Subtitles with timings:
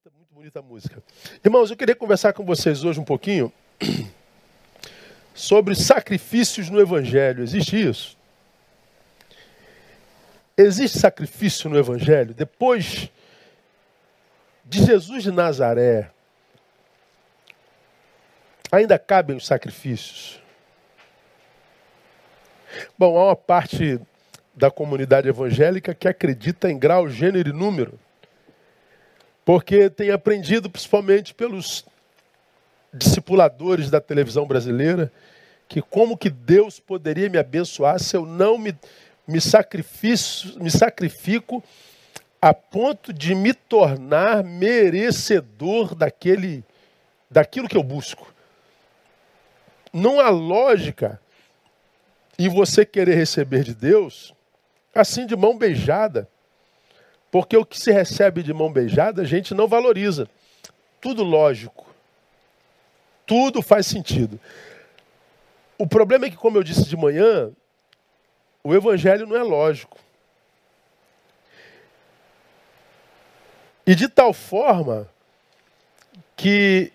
[0.00, 1.02] bonita, muito bonita a música.
[1.44, 3.52] Irmãos, eu queria conversar com vocês hoje um pouquinho
[5.34, 7.42] sobre sacrifícios no Evangelho.
[7.42, 8.16] Existe isso?
[10.56, 12.32] Existe sacrifício no Evangelho?
[12.32, 13.10] Depois
[14.64, 16.10] de Jesus de Nazaré,
[18.72, 20.40] ainda cabem os sacrifícios?
[22.96, 24.00] Bom, há uma parte
[24.54, 27.98] da comunidade evangélica que acredita em grau, gênero e número.
[29.50, 31.84] Porque tem aprendido, principalmente pelos
[32.94, 35.12] discipuladores da televisão brasileira,
[35.66, 38.72] que como que Deus poderia me abençoar se eu não me,
[39.26, 41.64] me, sacrifico, me sacrifico
[42.40, 46.62] a ponto de me tornar merecedor daquele,
[47.28, 48.32] daquilo que eu busco.
[49.92, 51.20] Não há lógica
[52.38, 54.32] em você querer receber de Deus
[54.94, 56.28] assim de mão beijada.
[57.30, 60.28] Porque o que se recebe de mão beijada, a gente não valoriza.
[61.00, 61.86] Tudo lógico.
[63.24, 64.40] Tudo faz sentido.
[65.78, 67.50] O problema é que, como eu disse de manhã,
[68.62, 69.98] o evangelho não é lógico.
[73.86, 75.08] E de tal forma
[76.36, 76.92] que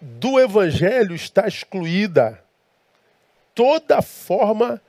[0.00, 2.42] do evangelho está excluída
[3.54, 4.80] toda forma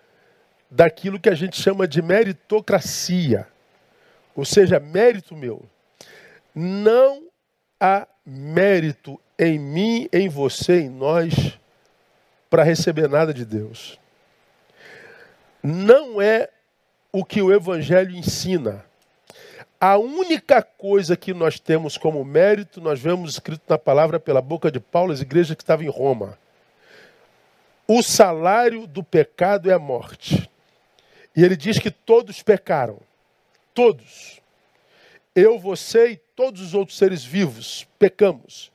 [0.69, 3.50] daquilo que a gente chama de meritocracia.
[4.35, 5.63] Ou seja, mérito meu.
[6.53, 7.23] Não
[7.79, 11.57] há mérito em mim, em você, em nós,
[12.49, 13.99] para receber nada de Deus.
[15.63, 16.49] Não é
[17.11, 18.85] o que o Evangelho ensina.
[19.79, 24.71] A única coisa que nós temos como mérito, nós vemos escrito na palavra pela boca
[24.71, 26.37] de Paulo, as igrejas que estavam em Roma.
[27.87, 30.49] O salário do pecado é a morte.
[31.35, 32.99] E ele diz que todos pecaram.
[33.81, 34.39] Todos.
[35.35, 38.71] Eu, você e todos os outros seres vivos pecamos.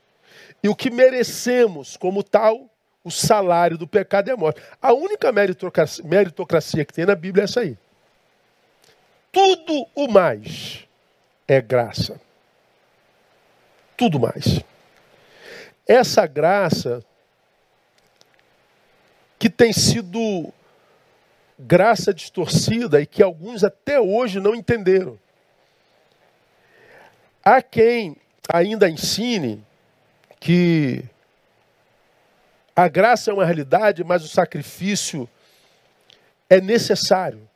[0.61, 2.69] E o que merecemos como tal,
[3.05, 4.61] o salário do pecado é a morte.
[4.83, 7.79] A única meritocracia, que tem na Bíblia é essa aí.
[9.31, 10.85] Tudo o mais
[11.47, 12.21] é graça.
[13.97, 14.61] Tudo mais.
[15.87, 17.01] Essa graça
[19.39, 20.53] que tem sido
[21.59, 25.19] graça distorcida e que alguns até hoje não entenderam.
[27.45, 28.17] Há quem
[28.49, 29.65] ainda ensine
[30.41, 31.05] que
[32.75, 35.29] a graça é uma realidade, mas o sacrifício
[36.49, 37.49] é necessário.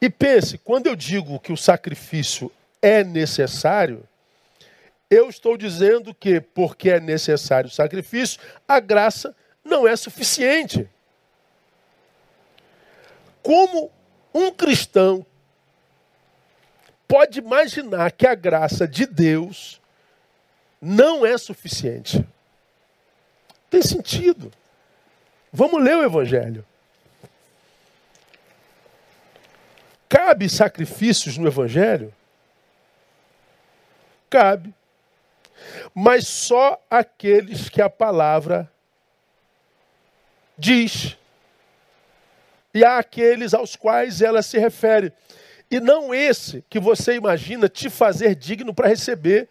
[0.00, 4.06] E pense, quando eu digo que o sacrifício é necessário,
[5.10, 9.34] eu estou dizendo que, porque é necessário o sacrifício, a graça
[9.64, 10.88] não é suficiente.
[13.48, 13.90] Como
[14.34, 15.24] um cristão
[17.08, 19.80] pode imaginar que a graça de Deus
[20.78, 22.28] não é suficiente?
[23.70, 24.52] Tem sentido.
[25.50, 26.62] Vamos ler o Evangelho.
[30.10, 32.14] Cabe sacrifícios no Evangelho?
[34.28, 34.74] Cabe.
[35.94, 38.70] Mas só aqueles que a palavra
[40.58, 41.17] diz
[42.72, 45.12] e há aqueles aos quais ela se refere.
[45.70, 49.48] E não esse que você imagina te fazer digno para receber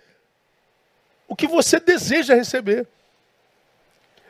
[1.28, 2.88] o que você deseja receber.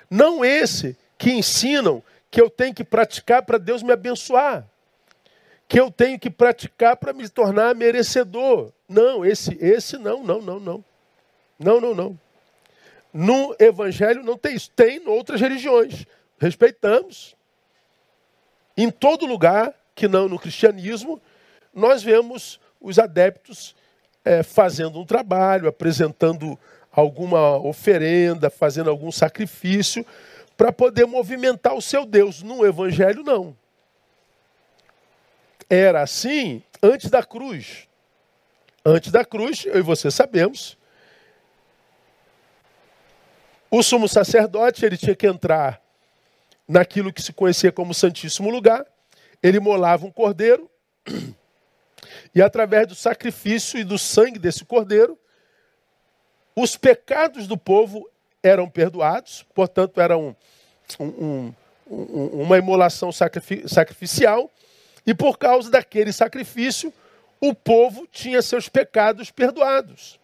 [0.09, 4.65] Não esse que ensinam que eu tenho que praticar para Deus me abençoar.
[5.67, 8.71] Que eu tenho que praticar para me tornar merecedor.
[8.87, 10.85] Não, esse, esse não, não, não, não.
[11.59, 12.19] Não, não, não.
[13.13, 14.71] No Evangelho não tem isso.
[14.71, 16.05] Tem em outras religiões.
[16.39, 17.36] Respeitamos.
[18.77, 21.19] Em todo lugar, que não no cristianismo,
[21.73, 23.75] nós vemos os adeptos
[24.23, 26.57] é, fazendo um trabalho, apresentando
[26.91, 30.05] alguma oferenda, fazendo algum sacrifício
[30.55, 32.43] para poder movimentar o seu Deus.
[32.43, 33.57] No Evangelho, não.
[35.69, 37.87] Era assim antes da cruz.
[38.85, 40.77] Antes da cruz, eu e você sabemos,
[43.69, 45.81] o sumo sacerdote ele tinha que entrar
[46.67, 48.85] naquilo que se conhecia como Santíssimo Lugar,
[49.41, 50.69] ele molava um cordeiro,
[52.35, 55.17] e através do sacrifício e do sangue desse cordeiro,
[56.55, 58.09] os pecados do povo
[58.43, 60.35] eram perdoados, portanto, era um,
[60.99, 61.53] um,
[61.89, 64.51] um, uma imolação sacrificial,
[65.05, 66.93] e por causa daquele sacrifício,
[67.39, 70.19] o povo tinha seus pecados perdoados.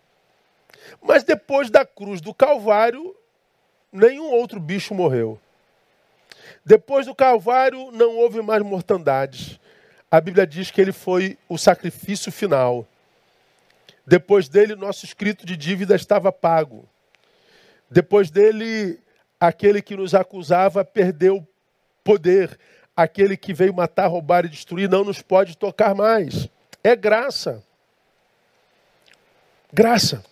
[1.02, 3.16] Mas depois da cruz do Calvário,
[3.92, 5.40] nenhum outro bicho morreu.
[6.66, 9.60] Depois do Calvário não houve mais mortandade.
[10.10, 12.88] A Bíblia diz que ele foi o sacrifício final.
[14.06, 16.88] Depois dele, nosso escrito de dívida estava pago.
[17.90, 19.00] Depois dele,
[19.40, 21.46] aquele que nos acusava perdeu
[22.04, 22.58] poder.
[22.96, 26.48] Aquele que veio matar, roubar e destruir não nos pode tocar mais.
[26.84, 27.64] É graça.
[29.72, 30.24] Graça.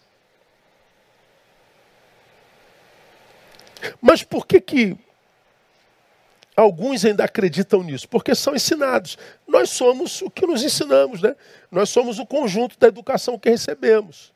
[4.00, 4.98] Mas por que que
[6.62, 8.08] alguns ainda acreditam nisso?
[8.08, 9.18] Porque são ensinados.
[9.48, 11.36] Nós somos o que nos ensinamos, né?
[11.70, 14.34] Nós somos o conjunto da educação que recebemos.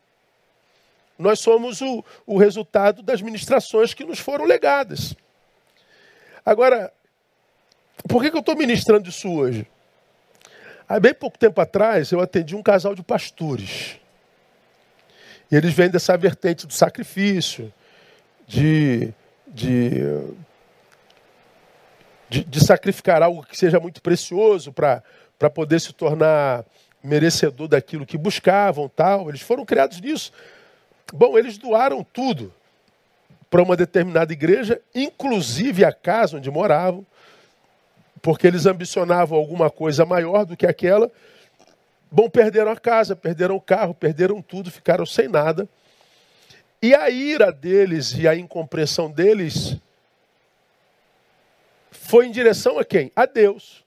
[1.18, 5.16] Nós somos o, o resultado das ministrações que nos foram legadas.
[6.46, 6.92] Agora,
[8.10, 9.68] por que, que eu estou ministrando isso hoje?
[10.88, 13.98] Há bem pouco tempo atrás, eu atendi um casal de pastores.
[15.52, 17.74] E eles vêm dessa vertente do sacrifício,
[18.46, 19.14] de
[19.56, 20.04] de,
[22.30, 26.66] de, de sacrificar algo que seja muito precioso para poder se tornar
[27.04, 29.30] merecedor daquilo que buscavam, tal.
[29.30, 30.32] Eles foram criados nisso.
[31.14, 32.52] Bom, eles doaram tudo
[33.50, 37.06] para uma determinada igreja, inclusive a casa onde moravam,
[38.22, 41.12] porque eles ambicionavam alguma coisa maior do que aquela.
[42.12, 45.70] Bom, perderam a casa, perderam o carro, perderam tudo, ficaram sem nada.
[46.82, 49.78] E a ira deles e a incompreensão deles
[52.06, 53.12] foi em direção a quem?
[53.16, 53.84] A Deus.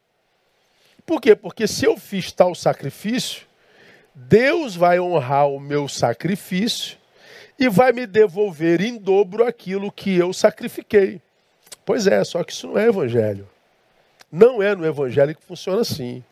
[1.07, 1.37] Por quê?
[1.37, 3.47] Porque se eu fiz tal sacrifício,
[4.13, 6.99] Deus vai honrar o meu sacrifício
[7.57, 11.23] e vai me devolver em dobro aquilo que eu sacrifiquei.
[11.87, 13.49] Pois é, só que isso não é evangelho.
[14.31, 16.23] Não é no evangelho que funciona assim.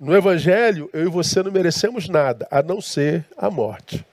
[0.00, 4.04] No evangelho, eu e você não merecemos nada, a não ser a morte.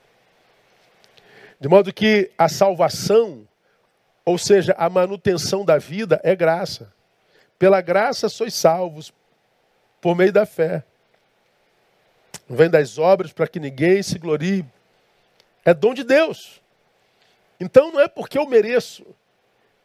[1.60, 3.48] De modo que a salvação,
[4.29, 6.93] ou seja, a manutenção da vida, é graça.
[7.57, 9.11] Pela graça sois salvos,
[9.99, 10.83] por meio da fé.
[12.47, 14.63] Não vem das obras para que ninguém se glorie.
[15.65, 16.61] É dom de Deus.
[17.59, 19.03] Então não é porque eu mereço,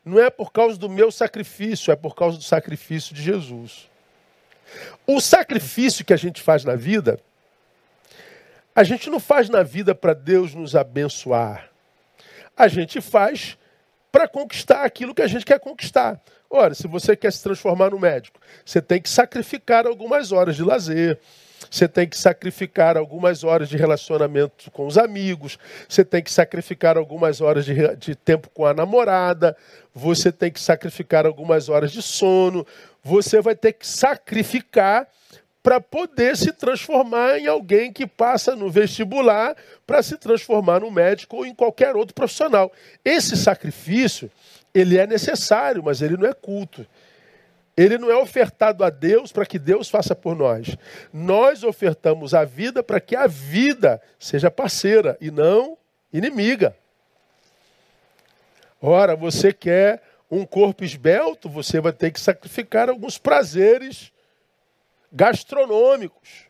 [0.04, 3.88] não é por causa do meu sacrifício, é por causa do sacrifício de Jesus.
[5.06, 7.18] O sacrifício que a gente faz na vida
[8.76, 11.70] a gente não faz na vida para Deus nos abençoar.
[12.54, 13.56] A gente faz
[14.14, 16.22] para conquistar aquilo que a gente quer conquistar.
[16.48, 20.62] Ora, se você quer se transformar no médico, você tem que sacrificar algumas horas de
[20.62, 21.18] lazer,
[21.68, 25.58] você tem que sacrificar algumas horas de relacionamento com os amigos,
[25.88, 29.56] você tem que sacrificar algumas horas de, de tempo com a namorada,
[29.92, 32.64] você tem que sacrificar algumas horas de sono,
[33.02, 35.08] você vai ter que sacrificar
[35.64, 39.56] para poder se transformar em alguém que passa no vestibular
[39.86, 42.70] para se transformar no médico ou em qualquer outro profissional.
[43.02, 44.30] Esse sacrifício,
[44.74, 46.86] ele é necessário, mas ele não é culto.
[47.74, 50.76] Ele não é ofertado a Deus para que Deus faça por nós.
[51.10, 55.78] Nós ofertamos a vida para que a vida seja parceira e não
[56.12, 56.76] inimiga.
[58.82, 64.12] Ora, você quer um corpo esbelto, você vai ter que sacrificar alguns prazeres
[65.14, 66.46] gastronômicos.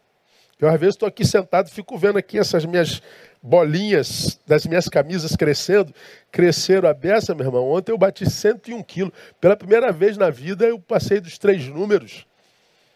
[0.58, 3.02] Eu, às vezes, estou aqui sentado e fico vendo aqui essas minhas
[3.42, 5.92] bolinhas das minhas camisas crescendo.
[6.32, 7.68] Cresceram a beça, meu irmão.
[7.70, 9.12] Ontem eu bati 101 quilos.
[9.40, 12.26] Pela primeira vez na vida, eu passei dos três números.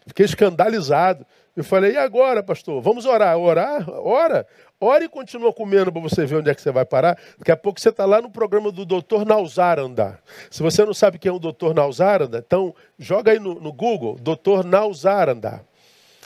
[0.07, 1.25] Fiquei escandalizado.
[1.59, 2.81] Eu falei, e agora, pastor?
[2.81, 3.37] Vamos orar.
[3.37, 3.89] Orar?
[3.89, 4.47] Ora.
[4.79, 7.19] Ora e continua comendo para você ver onde é que você vai parar.
[7.37, 10.17] Daqui a pouco você está lá no programa do doutor Nausaranda.
[10.49, 14.15] Se você não sabe quem é o doutor Nausaranda, então joga aí no, no Google,
[14.21, 15.61] doutor Nausaranda.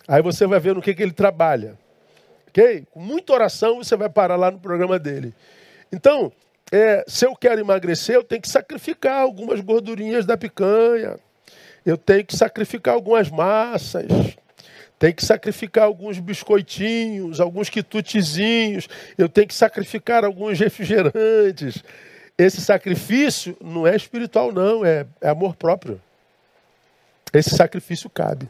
[0.07, 1.79] Aí você vai ver no que, que ele trabalha.
[2.49, 2.85] Ok?
[2.91, 5.33] Com muita oração você vai parar lá no programa dele.
[5.91, 6.31] Então,
[6.71, 11.15] é, se eu quero emagrecer, eu tenho que sacrificar algumas gordurinhas da picanha.
[11.83, 14.05] Eu tenho que sacrificar algumas massas.
[15.03, 18.87] Tenho que sacrificar alguns biscoitinhos, alguns quitutezinhos.
[19.17, 21.83] Eu tenho que sacrificar alguns refrigerantes.
[22.37, 26.01] Esse sacrifício não é espiritual, não, é, é amor próprio.
[27.33, 28.47] Esse sacrifício cabe.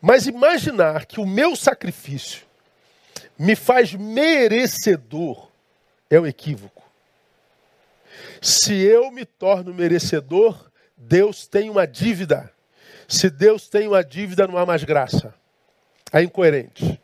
[0.00, 2.40] Mas imaginar que o meu sacrifício
[3.38, 5.50] me faz merecedor
[6.08, 6.82] é um equívoco.
[8.40, 12.53] Se eu me torno merecedor, Deus tem uma dívida.
[13.08, 15.34] Se Deus tem uma dívida, não há mais graça.
[16.12, 17.00] É incoerente.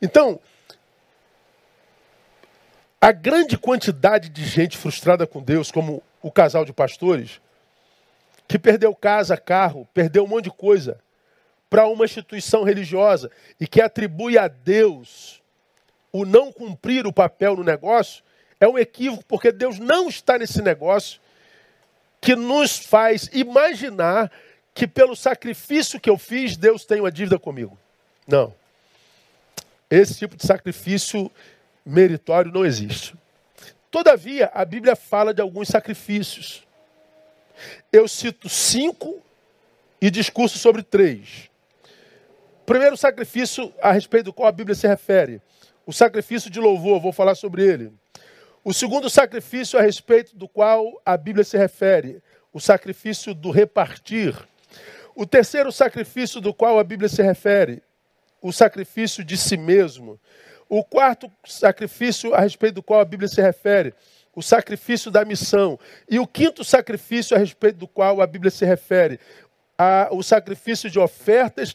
[0.00, 0.40] Então,
[3.00, 7.40] a grande quantidade de gente frustrada com Deus, como o casal de pastores,
[8.46, 11.00] que perdeu casa, carro, perdeu um monte de coisa
[11.70, 15.40] para uma instituição religiosa e que atribui a Deus
[16.12, 18.24] o não cumprir o papel no negócio,
[18.58, 21.20] é um equívoco, porque Deus não está nesse negócio
[22.20, 24.30] que nos faz imaginar
[24.74, 27.78] que pelo sacrifício que eu fiz, Deus tem uma dívida comigo.
[28.26, 28.54] Não.
[29.90, 31.30] Esse tipo de sacrifício
[31.84, 33.14] meritório não existe.
[33.90, 36.66] Todavia, a Bíblia fala de alguns sacrifícios.
[37.92, 39.20] Eu cito cinco
[40.00, 41.50] e discurso sobre três.
[42.64, 45.42] Primeiro sacrifício a respeito do qual a Bíblia se refere,
[45.84, 47.92] o sacrifício de louvor, vou falar sobre ele.
[48.62, 54.36] O segundo sacrifício a respeito do qual a Bíblia se refere, o sacrifício do repartir.
[55.16, 57.82] O terceiro sacrifício do qual a Bíblia se refere,
[58.42, 60.20] o sacrifício de si mesmo.
[60.68, 63.94] O quarto sacrifício a respeito do qual a Bíblia se refere,
[64.36, 65.78] o sacrifício da missão.
[66.08, 69.18] E o quinto sacrifício a respeito do qual a Bíblia se refere,
[69.78, 71.74] a, o sacrifício de ofertas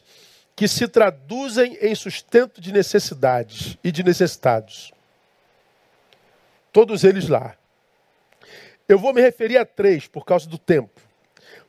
[0.54, 4.95] que se traduzem em sustento de necessidades e de necessitados.
[6.76, 7.56] Todos eles lá.
[8.86, 11.00] Eu vou me referir a três por causa do tempo.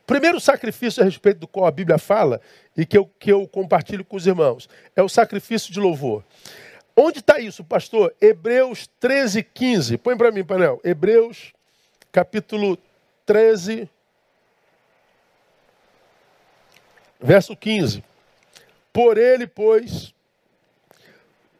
[0.06, 2.42] Primeiro sacrifício a respeito do qual a Bíblia fala
[2.76, 6.22] e que eu, que eu compartilho com os irmãos é o sacrifício de louvor.
[6.94, 8.14] Onde está isso, pastor?
[8.20, 9.96] Hebreus 13, 15.
[9.96, 10.78] Põe para mim, painel.
[10.84, 11.54] Hebreus,
[12.12, 12.76] capítulo
[13.24, 13.88] 13,
[17.18, 18.04] verso 15.
[18.92, 20.12] Por ele, pois,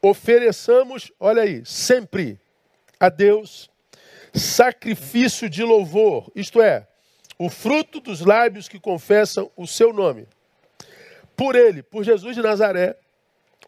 [0.03, 2.39] ofereçamos, olha aí, sempre
[2.99, 3.71] a Deus
[4.35, 6.87] sacrifício de louvor, isto é,
[7.39, 10.27] o fruto dos lábios que confessam o seu nome.
[11.37, 12.97] Por ele, por Jesus de Nazaré,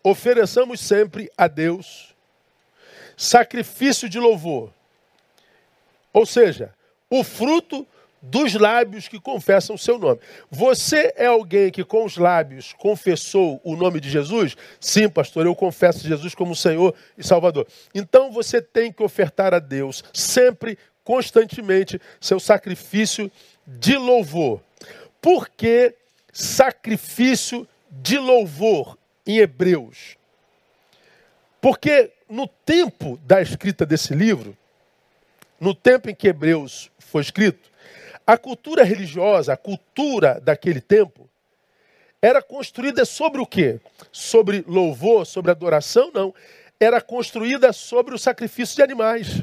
[0.03, 2.15] ofereçamos sempre a Deus
[3.17, 4.73] sacrifício de louvor.
[6.13, 6.75] Ou seja,
[7.09, 7.87] o fruto
[8.23, 10.21] dos lábios que confessam o seu nome.
[10.51, 14.57] Você é alguém que com os lábios confessou o nome de Jesus?
[14.79, 17.67] Sim, pastor, eu confesso Jesus como Senhor e Salvador.
[17.95, 23.31] Então você tem que ofertar a Deus sempre, constantemente, seu sacrifício
[23.67, 24.61] de louvor.
[25.21, 25.95] Por que
[26.33, 30.17] sacrifício de louvor em Hebreus?
[31.61, 34.57] Porque no tempo da escrita desse livro,
[35.59, 37.70] no tempo em que Hebreus foi escrito,
[38.27, 41.29] a cultura religiosa, a cultura daquele tempo,
[42.23, 43.81] era construída sobre o quê?
[44.13, 46.11] Sobre louvor, sobre adoração?
[46.13, 46.35] Não.
[46.79, 49.43] Era construída sobre o sacrifício de animais.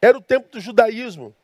[0.00, 1.34] Era o tempo do judaísmo.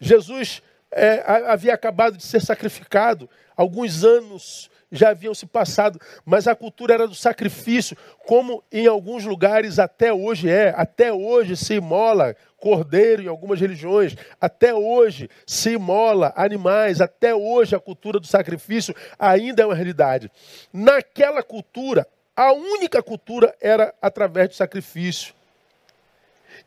[0.00, 6.54] Jesus é, havia acabado de ser sacrificado, alguns anos já haviam se passado, mas a
[6.54, 7.96] cultura era do sacrifício,
[8.26, 10.74] como em alguns lugares até hoje é.
[10.76, 17.74] Até hoje se imola cordeiro em algumas religiões, até hoje se imola animais, até hoje
[17.74, 20.30] a cultura do sacrifício ainda é uma realidade.
[20.72, 22.06] Naquela cultura,
[22.36, 25.34] a única cultura era através do sacrifício.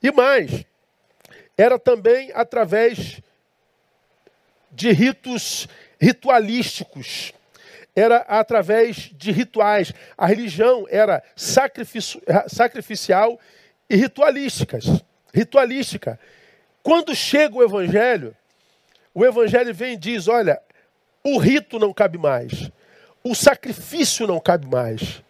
[0.02, 0.66] E mais,
[1.58, 3.22] era também através
[4.72, 5.68] de ritos
[6.00, 7.34] ritualísticos.
[7.96, 9.94] Era através de rituais.
[10.18, 13.40] A religião era sacrificial
[13.90, 14.86] e ritualísticas,
[15.34, 16.20] ritualística.
[16.84, 18.36] Quando chega o evangelho,
[19.14, 20.62] o evangelho vem e diz: olha,
[21.24, 22.70] o rito não cabe mais,
[23.24, 25.24] o sacrifício não cabe mais.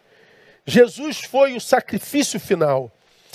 [0.66, 2.92] Jesus foi o sacrifício final.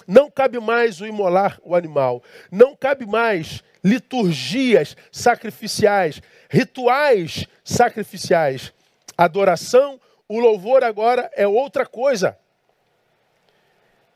[0.07, 2.21] Não cabe mais o imolar o animal.
[2.51, 8.73] Não cabe mais liturgias sacrificiais, rituais sacrificiais.
[9.25, 12.39] Adoração, o louvor agora é outra coisa.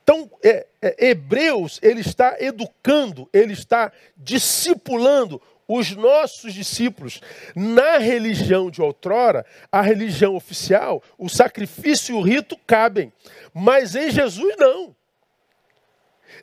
[0.02, 7.20] Então, é, é, Hebreus, ele está educando, ele está discipulando os nossos discípulos.
[7.54, 13.12] Na religião de outrora, a religião oficial, o sacrifício e o rito cabem,
[13.52, 14.96] mas em Jesus não.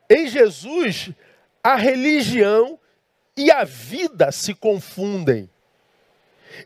[0.08, 1.10] Em Jesus,
[1.64, 2.80] a religião
[3.36, 5.50] e a vida se confundem.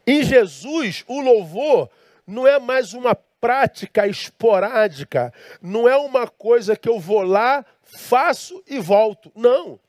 [0.06, 1.90] Em Jesus, o louvor
[2.26, 8.64] não é mais uma prática esporádica, não é uma coisa que eu vou lá, faço
[8.68, 9.32] e volto.
[9.36, 9.80] Não.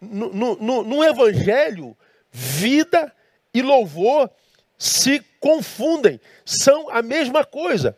[0.00, 1.96] No, no, no Evangelho,
[2.30, 3.12] vida
[3.52, 4.30] e louvor
[4.78, 7.96] se confundem, são a mesma coisa.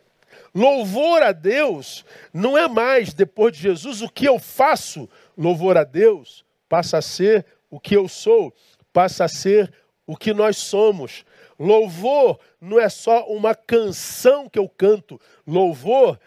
[0.53, 5.09] Louvor a Deus não é mais, depois de Jesus, o que eu faço.
[5.37, 8.53] Louvor a Deus passa a ser o que eu sou,
[8.93, 9.73] passa a ser
[10.05, 11.25] o que nós somos.
[11.57, 15.19] Louvor não é só uma canção que eu canto.
[15.47, 16.19] Louvor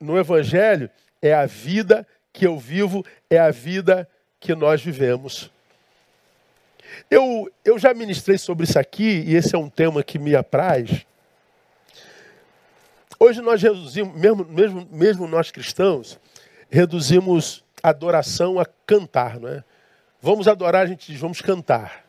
[0.00, 4.08] no Evangelho é a vida que eu vivo, é a vida
[4.38, 5.50] que nós vivemos.
[7.10, 11.06] Eu, eu já ministrei sobre isso aqui, e esse é um tema que me apraz.
[13.18, 16.18] Hoje nós reduzimos, mesmo, mesmo, mesmo nós cristãos,
[16.70, 19.62] reduzimos adoração a cantar, não é?
[20.22, 22.04] Vamos adorar, a gente diz, vamos cantar.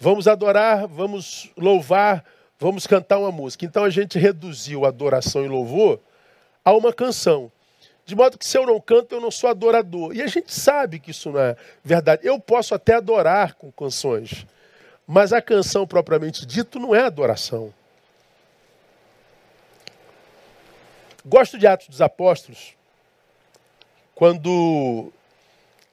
[0.00, 2.24] Vamos adorar, vamos louvar,
[2.58, 3.64] vamos cantar uma música.
[3.64, 6.00] Então a gente reduziu adoração e louvor
[6.64, 7.50] a uma canção.
[8.06, 10.14] De modo que se eu não canto, eu não sou adorador.
[10.14, 12.26] E a gente sabe que isso não é verdade.
[12.26, 14.46] Eu posso até adorar com canções,
[15.06, 17.74] mas a canção propriamente dito não é adoração.
[21.26, 22.74] Gosto de Atos dos Apóstolos,
[24.14, 25.12] quando,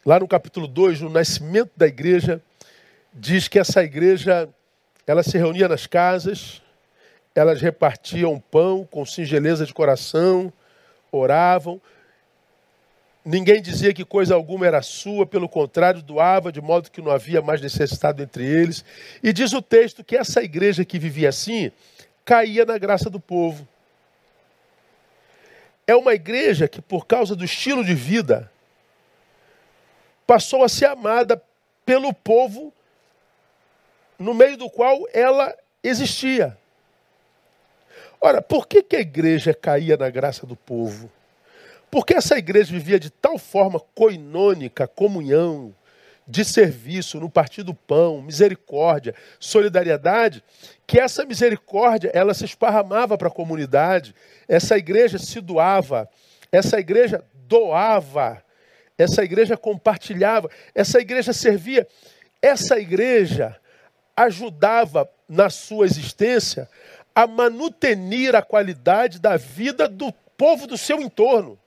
[0.06, 2.42] lá no capítulo 2, no nascimento da igreja,
[3.16, 4.50] diz que essa igreja,
[5.08, 6.62] ela se reunia nas casas,
[7.34, 10.52] elas repartiam pão com singeleza de coração,
[11.12, 11.82] oravam.
[13.24, 17.42] Ninguém dizia que coisa alguma era sua, pelo contrário, doava, de modo que não havia
[17.42, 18.84] mais necessitado entre eles.
[19.24, 21.72] E diz o texto que essa igreja que vivia assim,
[22.24, 23.68] caía na graça do povo.
[25.88, 28.52] É uma igreja que, por causa do estilo de vida,
[30.28, 31.42] passou a ser amada
[31.86, 32.74] pelo povo
[34.18, 36.58] no meio do qual ela existia.
[38.20, 41.12] Ora, por que, que a igreja caía na graça do povo?
[41.92, 45.74] Porque essa igreja vivia de tal forma coinônica, comunhão,
[46.28, 50.44] de serviço, no partir do pão, misericórdia, solidariedade,
[50.88, 54.16] que essa misericórdia ela se esparramava para a comunidade,
[54.48, 56.10] essa igreja se doava,
[56.52, 58.44] essa igreja doava,
[58.98, 61.88] essa igreja compartilhava, essa igreja servia,
[62.42, 63.56] essa igreja
[64.16, 66.70] ajudava na sua existência
[67.14, 71.58] a manutenir a qualidade da vida do povo do seu entorno.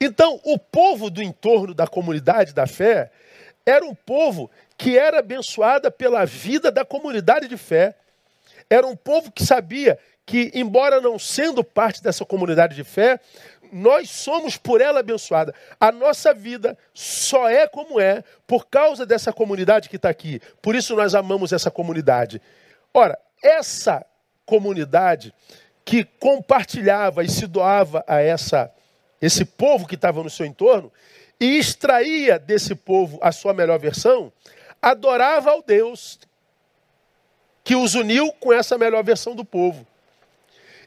[0.00, 3.10] Então, o povo do entorno da comunidade da fé
[3.64, 7.94] era um povo que era abençoada pela vida da comunidade de fé.
[8.68, 13.18] Era um povo que sabia que, embora não sendo parte dessa comunidade de fé,
[13.72, 15.54] nós somos por ela abençoada.
[15.80, 20.40] A nossa vida só é como é por causa dessa comunidade que está aqui.
[20.62, 22.40] Por isso nós amamos essa comunidade.
[22.92, 24.04] Ora, essa
[24.44, 25.34] comunidade
[25.84, 28.72] que compartilhava e se doava a essa
[29.20, 30.92] esse povo que estava no seu entorno,
[31.38, 34.32] e extraía desse povo a sua melhor versão,
[34.80, 36.18] adorava ao Deus
[37.62, 39.86] que os uniu com essa melhor versão do povo.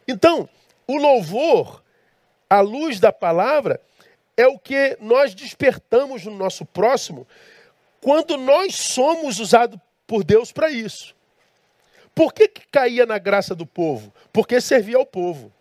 [0.07, 0.49] Então,
[0.87, 1.83] o louvor,
[2.49, 3.79] à luz da palavra,
[4.35, 7.27] é o que nós despertamos no nosso próximo
[8.01, 11.13] quando nós somos usados por Deus para isso.
[12.15, 14.13] Por que, que caía na graça do povo?
[14.33, 15.51] Porque servia ao povo.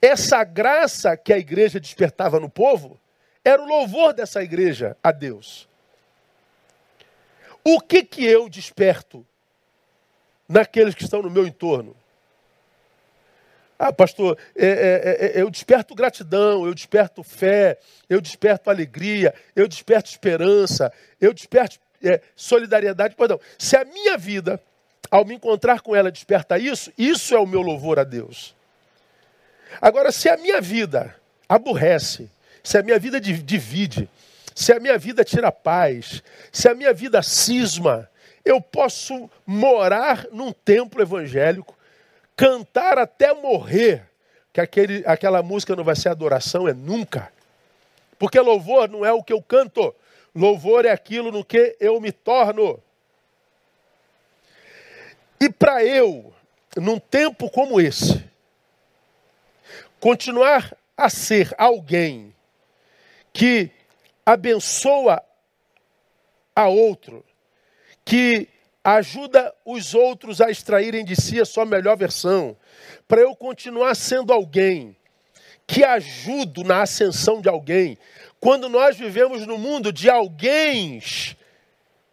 [0.00, 2.98] Essa graça que a igreja despertava no povo
[3.44, 5.68] era o louvor dessa igreja a Deus.
[7.62, 9.26] O que que eu desperto
[10.48, 11.94] naqueles que estão no meu entorno?
[13.78, 19.34] Ah, pastor, é, é, é, é eu desperto gratidão, eu desperto fé, eu desperto alegria,
[19.54, 23.16] eu desperto esperança, eu desperto é, solidariedade.
[23.16, 24.60] Perdão, se a minha vida,
[25.10, 28.54] ao me encontrar com ela, desperta isso, isso é o meu louvor a Deus.
[29.80, 31.14] Agora, se a minha vida
[31.48, 32.30] aborrece,
[32.62, 34.08] se a minha vida divide,
[34.54, 38.08] se a minha vida tira paz, se a minha vida cisma,
[38.44, 41.76] eu posso morar num templo evangélico,
[42.36, 44.08] cantar até morrer,
[44.52, 47.32] que aquele, aquela música não vai ser adoração, é nunca.
[48.18, 49.94] Porque louvor não é o que eu canto,
[50.34, 52.80] louvor é aquilo no que eu me torno.
[55.40, 56.32] E para eu,
[56.76, 58.24] num tempo como esse,
[60.00, 62.34] continuar a ser alguém
[63.32, 63.70] que
[64.24, 65.22] abençoa
[66.54, 67.24] a outro,
[68.04, 68.48] que
[68.84, 72.54] ajuda os outros a extraírem de si a sua melhor versão,
[73.08, 74.94] para eu continuar sendo alguém
[75.66, 77.96] que ajudo na ascensão de alguém,
[78.38, 81.00] quando nós vivemos no mundo de alguém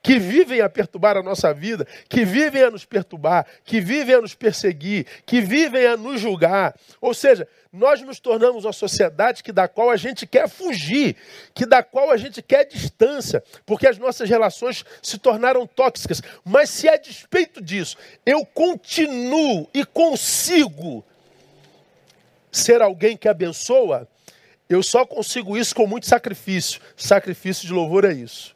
[0.02, 4.22] que vivem a perturbar a nossa vida, que vivem a nos perturbar, que vivem a
[4.22, 6.74] nos perseguir, que vivem a nos julgar.
[7.00, 11.16] Ou seja, nós nos tornamos uma sociedade que da qual a gente quer fugir,
[11.54, 16.22] que da qual a gente quer distância, porque as nossas relações se tornaram tóxicas.
[16.44, 21.04] Mas se a despeito disso, eu continuo e consigo
[22.52, 24.08] ser alguém que abençoa,
[24.68, 26.82] eu só consigo isso com muito sacrifício.
[26.98, 28.56] Sacrifício de louvor é isso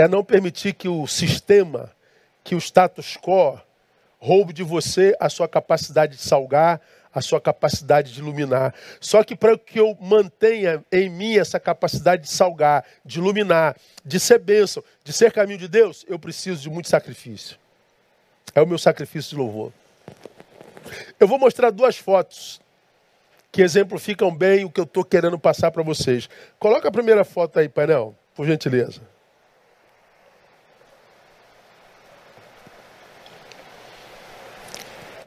[0.00, 1.90] é não permitir que o sistema,
[2.42, 3.60] que o status quo,
[4.18, 6.80] roube de você a sua capacidade de salgar,
[7.14, 8.74] a sua capacidade de iluminar.
[9.00, 14.20] Só que para que eu mantenha em mim essa capacidade de salgar, de iluminar, de
[14.20, 17.58] ser bênção, de ser caminho de Deus, eu preciso de muito sacrifício.
[18.54, 19.72] É o meu sacrifício de louvor.
[21.18, 22.60] Eu vou mostrar duas fotos
[23.52, 26.28] que exemplificam bem o que eu estou querendo passar para vocês.
[26.58, 29.00] Coloca a primeira foto aí, painel, por gentileza.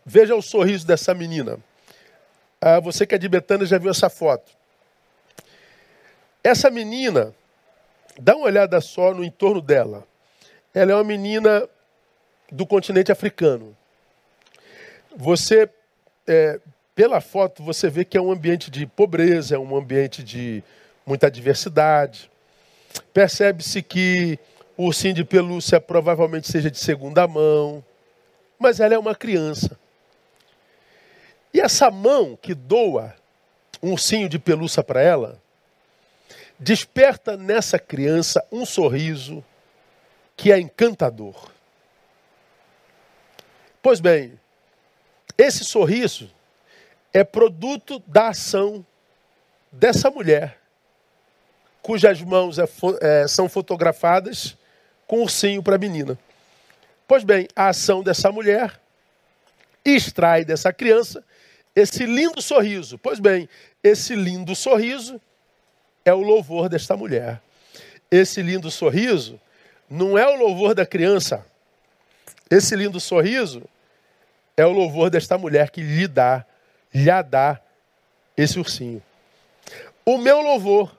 [0.05, 1.57] Veja o sorriso dessa menina.
[2.65, 4.49] Ah, você que é de Betânia já viu essa foto.
[6.41, 7.35] Essa menina,
[8.17, 10.07] dá uma olhada só no entorno dela.
[10.73, 11.67] Ela é uma menina
[12.49, 13.75] do continente africano.
[15.13, 15.69] Você,
[16.25, 16.57] é,
[16.95, 20.63] pela foto, você vê que é um ambiente de pobreza, é um ambiente de
[21.05, 22.31] muita diversidade.
[23.13, 24.39] Percebe-se que
[24.77, 27.83] o ursinho de pelúcia provavelmente seja de segunda mão,
[28.57, 29.77] mas ela é uma criança.
[31.53, 33.15] E essa mão que doa
[33.81, 35.41] um ursinho de pelúcia para ela,
[36.57, 39.43] desperta nessa criança um sorriso
[40.35, 41.51] que é encantador.
[43.81, 44.39] Pois bem,
[45.37, 46.31] esse sorriso
[47.13, 48.83] é produto da ação
[49.71, 50.57] dessa mulher,
[51.81, 52.63] cujas mãos é,
[53.01, 54.57] é, são fotografadas
[55.05, 56.17] com ursinho para a menina.
[57.05, 58.79] Pois bem, a ação dessa mulher
[59.83, 61.23] extrai dessa criança
[61.75, 62.97] esse lindo sorriso.
[62.97, 63.49] Pois bem,
[63.83, 65.19] esse lindo sorriso
[66.05, 67.41] é o louvor desta mulher.
[68.11, 69.39] Esse lindo sorriso
[69.89, 71.45] não é o louvor da criança.
[72.49, 73.63] Esse lindo sorriso
[74.55, 76.45] é o louvor desta mulher que lhe dá,
[76.93, 77.59] lhe dá
[78.37, 79.01] esse ursinho.
[80.05, 80.95] O meu louvor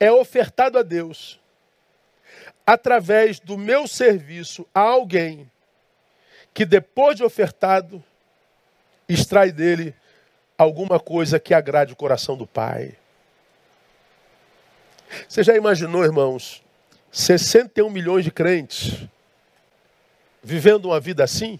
[0.00, 1.38] é ofertado a Deus
[2.64, 5.50] através do meu serviço a alguém
[6.54, 8.02] que depois de ofertado
[9.08, 9.94] extrai dele
[10.56, 12.96] alguma coisa que agrade o coração do Pai.
[15.26, 16.62] Você já imaginou, irmãos,
[17.10, 19.08] 61 milhões de crentes
[20.42, 21.58] vivendo uma vida assim?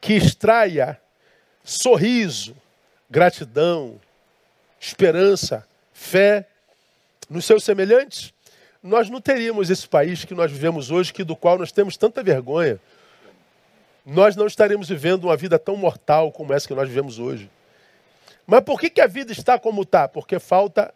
[0.00, 1.00] Que extraia
[1.64, 2.54] sorriso,
[3.10, 4.00] gratidão,
[4.78, 6.46] esperança, fé
[7.30, 8.32] nos seus semelhantes?
[8.82, 12.22] Nós não teríamos esse país que nós vivemos hoje, que do qual nós temos tanta
[12.22, 12.78] vergonha.
[14.06, 17.50] Nós não estaremos vivendo uma vida tão mortal como essa que nós vivemos hoje.
[18.46, 20.06] Mas por que, que a vida está como está?
[20.06, 20.94] Porque falta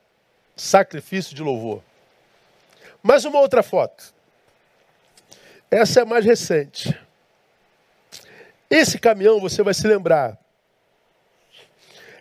[0.55, 1.83] sacrifício de louvor.
[3.03, 4.14] Mais uma outra foto.
[5.68, 6.96] Essa é mais recente.
[8.70, 10.38] Esse caminhão, você vai se lembrar,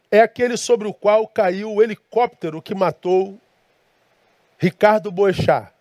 [0.10, 3.40] é aquele sobre o qual caiu o helicóptero que matou
[4.58, 5.72] Ricardo Boechat,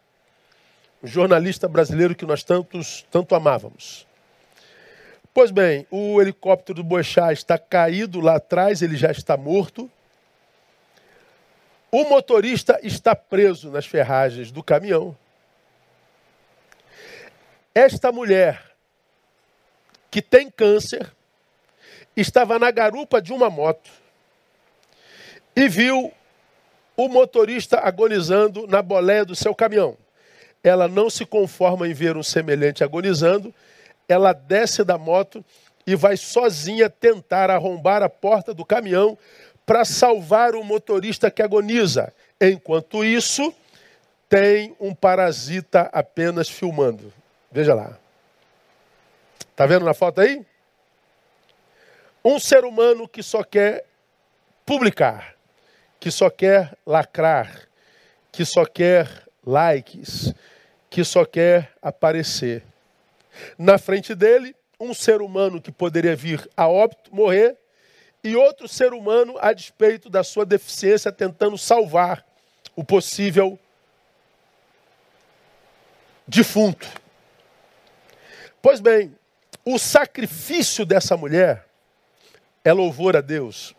[1.03, 4.08] o jornalista brasileiro que nós tantos, tanto amávamos.
[5.33, 9.91] Pois bem, o helicóptero do Boechat está caído lá atrás, ele já está morto.
[11.91, 15.17] O motorista está preso nas ferragens do caminhão.
[17.75, 18.61] Esta mulher,
[20.11, 21.11] que tem câncer,
[22.17, 23.91] estava na garupa de uma moto
[25.55, 26.12] e viu
[26.97, 29.97] o motorista agonizando na boleia do seu caminhão.
[30.64, 33.55] Ela não se conforma em ver um semelhante agonizando
[34.09, 35.44] ela desce da moto
[35.87, 39.16] e vai sozinha tentar arrombar a porta do caminhão
[39.64, 42.12] para salvar o motorista que agoniza.
[42.40, 43.55] Enquanto isso,
[44.29, 47.12] tem um parasita apenas filmando.
[47.51, 47.99] Veja lá.
[49.51, 50.44] Está vendo na foto aí?
[52.25, 53.85] Um ser humano que só quer
[54.64, 55.35] publicar,
[55.99, 57.68] que só quer lacrar,
[58.31, 60.35] que só quer likes,
[60.90, 62.62] que só quer aparecer.
[63.57, 67.57] Na frente dele, um ser humano que poderia vir a óbito, morrer,
[68.22, 72.24] e outro ser humano, a despeito da sua deficiência, tentando salvar
[72.74, 73.59] o possível
[76.27, 76.87] defunto.
[78.61, 79.16] Pois bem,
[79.64, 81.66] o sacrifício dessa mulher
[82.64, 83.74] é louvor a Deus.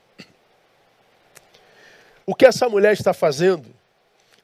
[2.25, 3.73] O que essa mulher está fazendo,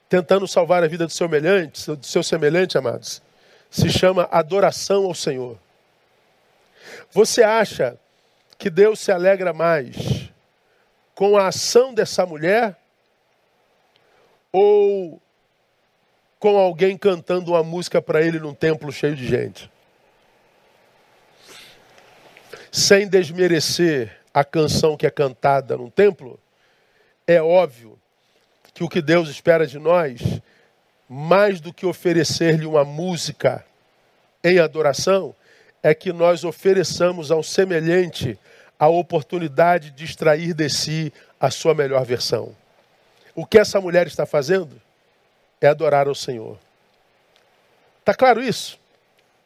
[0.08, 3.22] tentando salvar a vida do seu semelhante, do seu semelhante, amados,
[3.70, 5.58] se chama adoração ao Senhor.
[7.10, 7.98] Você acha
[8.58, 10.30] que Deus se alegra mais
[11.14, 12.76] com a ação dessa mulher
[14.52, 15.20] ou
[16.38, 19.70] com alguém cantando uma música para ele num templo cheio de gente?
[22.70, 26.38] Sem desmerecer a canção que é cantada num templo,
[27.26, 27.98] é óbvio
[28.74, 30.20] que o que Deus espera de nós
[31.08, 33.64] mais do que oferecer-lhe uma música
[34.42, 35.34] em adoração,
[35.82, 38.38] é que nós ofereçamos ao semelhante
[38.78, 42.54] a oportunidade de extrair de si a sua melhor versão.
[43.34, 44.80] O que essa mulher está fazendo
[45.60, 46.58] é adorar ao Senhor.
[48.04, 48.78] Tá claro isso?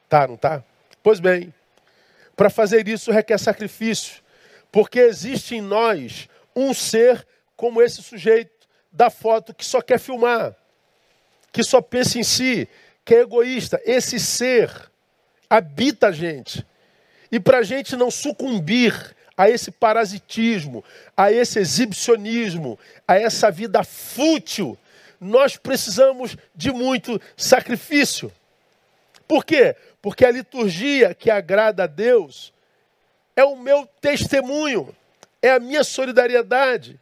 [0.09, 0.62] Tá, não tá?
[1.03, 1.53] Pois bem,
[2.37, 4.23] para fazer isso requer sacrifício,
[4.73, 10.55] porque existe em nós um ser como esse sujeito da foto que só quer filmar
[11.53, 12.69] que só pensa em si,
[13.05, 13.81] que é egoísta.
[13.85, 14.71] Esse ser
[15.49, 16.65] habita a gente.
[17.31, 20.85] E para a gente não sucumbir a esse parasitismo,
[21.17, 24.77] a esse exibicionismo, a essa vida fútil,
[25.21, 28.33] nós precisamos de muito sacrifício.
[29.27, 29.77] Por quê?
[30.03, 32.53] Porque a liturgia que agrada a Deus
[33.37, 34.95] é o meu testemunho,
[35.41, 36.99] é a minha solidariedade.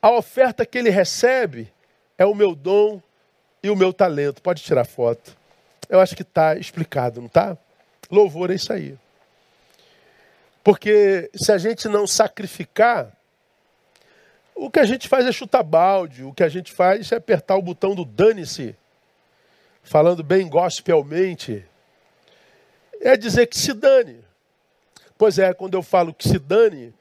[0.00, 1.72] A oferta que ele recebe
[2.16, 3.02] é o meu dom
[3.62, 4.42] e o meu talento.
[4.42, 5.36] Pode tirar foto.
[5.88, 7.56] Eu acho que está explicado, não está?
[8.10, 8.96] Louvor é isso aí.
[10.62, 13.12] Porque se a gente não sacrificar,
[14.54, 17.56] o que a gente faz é chutar balde, o que a gente faz é apertar
[17.56, 18.76] o botão do dane-se,
[19.82, 21.64] falando bem gospelmente,
[23.00, 24.18] é dizer que se dane.
[25.16, 26.92] Pois é, quando eu falo que se dane,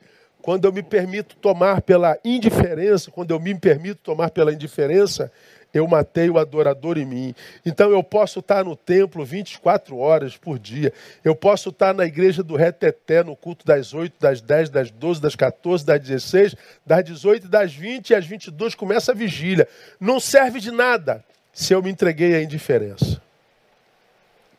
[0.41, 5.32] quando eu me permito tomar pela indiferença, quando eu me permito tomar pela indiferença,
[5.73, 7.36] eu matei o adorador em mim.
[7.65, 10.93] Então eu posso estar no templo 24 horas por dia.
[11.23, 15.21] Eu posso estar na igreja do Reteté, no culto das 8, das 10, das 12,
[15.21, 19.67] das 14, das 16, das 18 e das 20 e às 22 começa a vigília.
[19.99, 23.21] Não serve de nada se eu me entreguei à indiferença.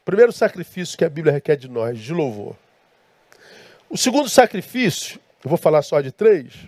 [0.05, 2.57] Primeiro sacrifício que a Bíblia requer de nós, de louvor.
[3.91, 6.67] O segundo sacrifício, eu vou falar só de três,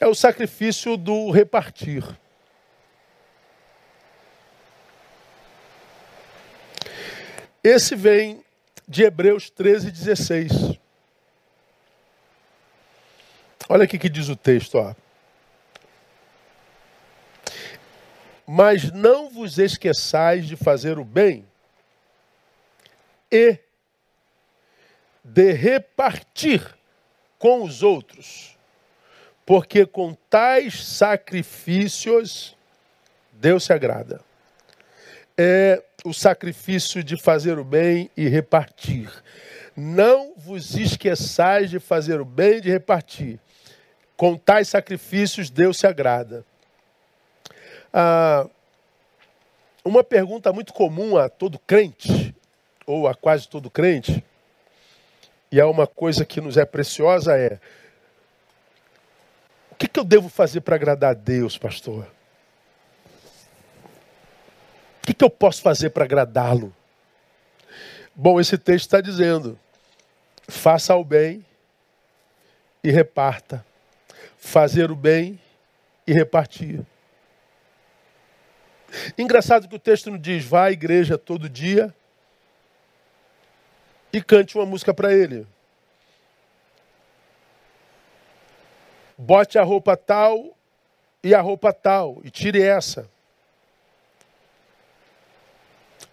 [0.00, 2.02] é o sacrifício do repartir.
[7.62, 8.42] Esse vem
[8.88, 10.50] de Hebreus 13, 16.
[13.68, 14.94] Olha aqui que diz o texto, ó.
[18.46, 21.46] Mas não vos esqueçais de fazer o bem
[23.30, 23.58] e
[25.22, 26.76] de repartir
[27.38, 28.58] com os outros,
[29.46, 32.56] porque com tais sacrifícios
[33.32, 34.29] Deus se agrada.
[35.42, 39.10] É, o sacrifício de fazer o bem e repartir.
[39.74, 43.40] Não vos esqueçais de fazer o bem e de repartir.
[44.18, 46.44] Com tais sacrifícios Deus se agrada.
[47.90, 48.46] Ah,
[49.82, 52.36] uma pergunta muito comum a todo crente,
[52.84, 54.22] ou a quase todo crente,
[55.50, 57.58] e é uma coisa que nos é preciosa é:
[59.70, 62.19] o que, que eu devo fazer para agradar a Deus, pastor?
[65.10, 66.72] Que, que eu posso fazer para agradá-lo?
[68.14, 69.58] Bom, esse texto está dizendo:
[70.46, 71.44] faça o bem
[72.84, 73.66] e reparta.
[74.38, 75.40] Fazer o bem
[76.06, 76.86] e repartir.
[79.18, 81.92] Engraçado que o texto não diz: vá à igreja todo dia
[84.12, 85.44] e cante uma música para ele.
[89.18, 90.56] Bote a roupa tal
[91.20, 93.10] e a roupa tal e tire essa.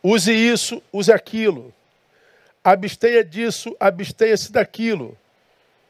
[0.10, 1.74] Use isso, use aquilo.
[2.64, 5.18] Abstenha disso, abstenha-se daquilo.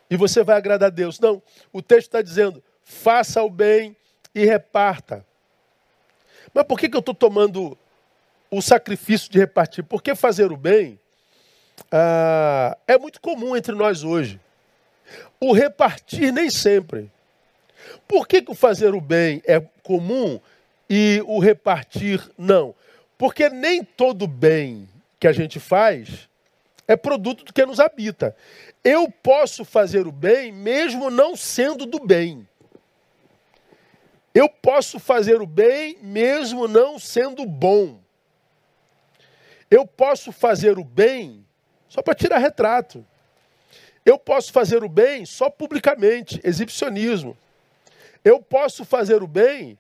[0.10, 1.20] E você vai agradar a Deus.
[1.20, 1.40] Não,
[1.72, 3.96] o texto está dizendo: faça o bem
[4.34, 5.24] e reparta.
[6.52, 7.78] Mas por que, que eu estou tomando
[8.50, 9.84] o sacrifício de repartir?
[9.84, 11.00] Porque fazer o bem
[11.92, 14.42] ah, é muito comum entre nós hoje.
[15.40, 17.12] O repartir nem sempre.
[18.08, 20.40] Por que, que o fazer o bem é comum
[20.90, 22.74] e o repartir não?
[23.18, 24.88] Porque nem todo bem
[25.20, 26.30] que a gente faz
[26.88, 28.36] é produto do que nos habita.
[28.84, 32.48] Eu posso fazer o bem mesmo não sendo do bem.
[34.34, 38.00] Eu posso fazer o bem mesmo não sendo bom.
[39.70, 41.46] Eu posso fazer o bem
[41.90, 43.06] só para tirar retrato.
[44.06, 47.36] Eu posso fazer o bem só publicamente, exibicionismo.
[48.24, 49.78] Eu posso fazer o bem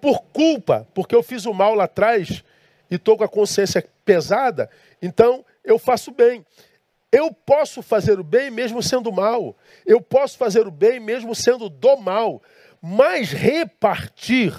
[0.00, 2.44] por culpa, porque eu fiz o mal lá atrás
[2.90, 4.70] e estou com a consciência pesada,
[5.02, 6.44] então eu faço bem.
[7.10, 9.56] Eu posso fazer o bem mesmo sendo mal.
[9.84, 12.42] Eu posso fazer o bem mesmo sendo do mal.
[12.82, 14.52] Mas repartir,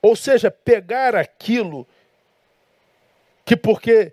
[0.00, 1.86] ou seja, pegar aquilo
[3.44, 4.12] que porque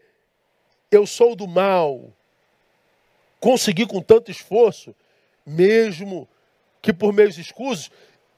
[0.89, 2.11] eu sou do mal,
[3.39, 4.93] consegui com tanto esforço,
[5.45, 6.27] mesmo
[6.81, 7.91] que por meios escusos,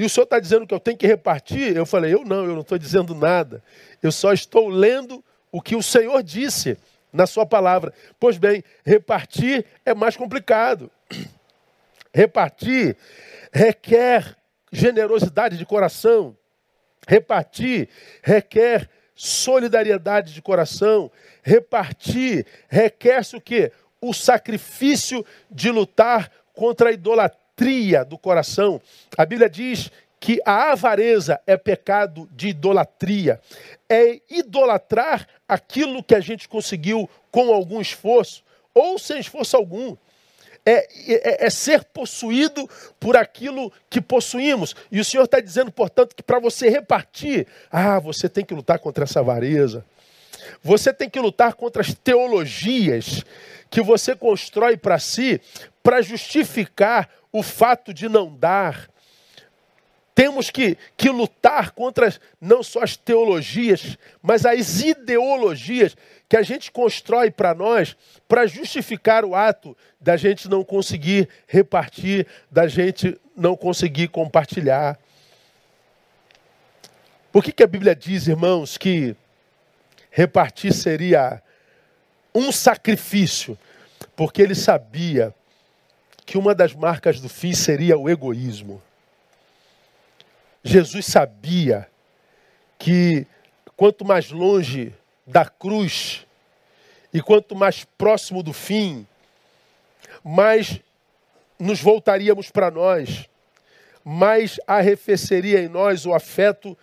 [0.04, 1.78] e o senhor está dizendo que eu tenho que repartir?
[1.78, 3.64] Eu falei, eu não, eu não estou dizendo nada.
[4.02, 6.78] Eu só estou lendo o que o Senhor disse
[7.12, 7.94] na sua palavra.
[8.20, 10.92] Pois bem, repartir é mais complicado.
[12.14, 12.98] Repartir
[13.52, 14.36] requer
[14.74, 16.36] generosidade de coração.
[17.08, 17.88] Repartir
[18.22, 21.10] requer solidariedade de coração.
[21.42, 23.72] Repartir requer-se o quê?
[24.02, 28.82] O sacrifício de lutar contra a idolatria idolatria do coração.
[29.18, 33.40] A Bíblia diz que a avareza é pecado de idolatria.
[33.90, 39.96] É idolatrar aquilo que a gente conseguiu com algum esforço ou sem esforço algum.
[40.66, 44.74] é, é, é, ser possuído por aquilo que possuímos.
[44.90, 48.80] E o Senhor está dizendo, portanto, que para você repartir, ah, você tem que lutar
[48.80, 49.84] contra essa avareza.
[50.64, 53.26] Você tem que lutar contra as teologias
[53.70, 55.42] que você constrói para si
[55.84, 58.88] para justificar o fato de não dar.
[60.14, 65.98] Temos que, que lutar contra não só as teologias, mas as ideologias
[66.30, 72.28] que a gente constrói para nós para justificar o ato da gente não conseguir repartir,
[72.52, 75.00] da gente não conseguir compartilhar.
[77.32, 79.16] Por que, que a Bíblia diz, irmãos, que
[80.12, 81.42] repartir seria
[82.36, 83.58] um sacrifício?
[84.16, 85.34] Porque ele sabia
[86.26, 88.82] que uma das marcas do fim seria o egoísmo.
[90.64, 91.88] Jesus sabia
[92.80, 93.28] que
[93.76, 94.94] quanto mais longe
[95.26, 96.26] da cruz
[97.14, 99.06] e quanto mais próximo do fim,
[100.24, 100.80] mais
[101.60, 103.30] nos voltaríamos para nós,
[104.04, 106.78] mais arrefeceria em nós o afeto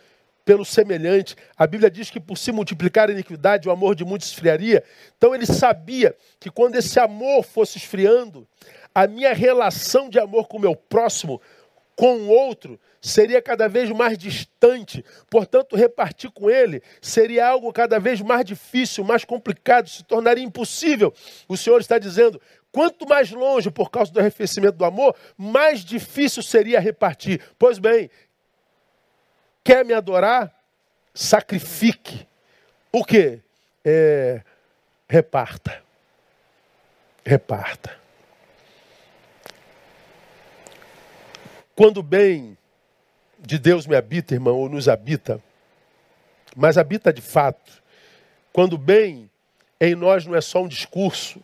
[0.44, 1.36] pelo semelhante.
[1.56, 4.82] A Bíblia diz que por se multiplicar a iniquidade, o amor de muitos esfriaria.
[5.16, 8.46] Então ele sabia que quando esse amor fosse esfriando,
[8.94, 11.40] a minha relação de amor com o meu próximo,
[11.94, 15.04] com o outro, seria cada vez mais distante.
[15.28, 21.12] Portanto, repartir com ele seria algo cada vez mais difícil, mais complicado, se tornaria impossível.
[21.48, 22.40] O Senhor está dizendo:
[22.72, 27.40] quanto mais longe por causa do arrefecimento do amor, mais difícil seria repartir.
[27.58, 28.10] Pois bem,
[29.64, 30.54] quer me adorar?
[31.14, 32.26] Sacrifique.
[32.92, 33.40] O que?
[33.84, 34.42] É,
[35.08, 35.82] reparta.
[37.24, 37.99] Reparta.
[41.80, 42.58] Quando o bem
[43.38, 45.42] de Deus me habita, irmão, ou nos habita,
[46.54, 47.82] mas habita de fato,
[48.52, 49.30] quando o bem
[49.80, 51.40] em nós não é só um discurso,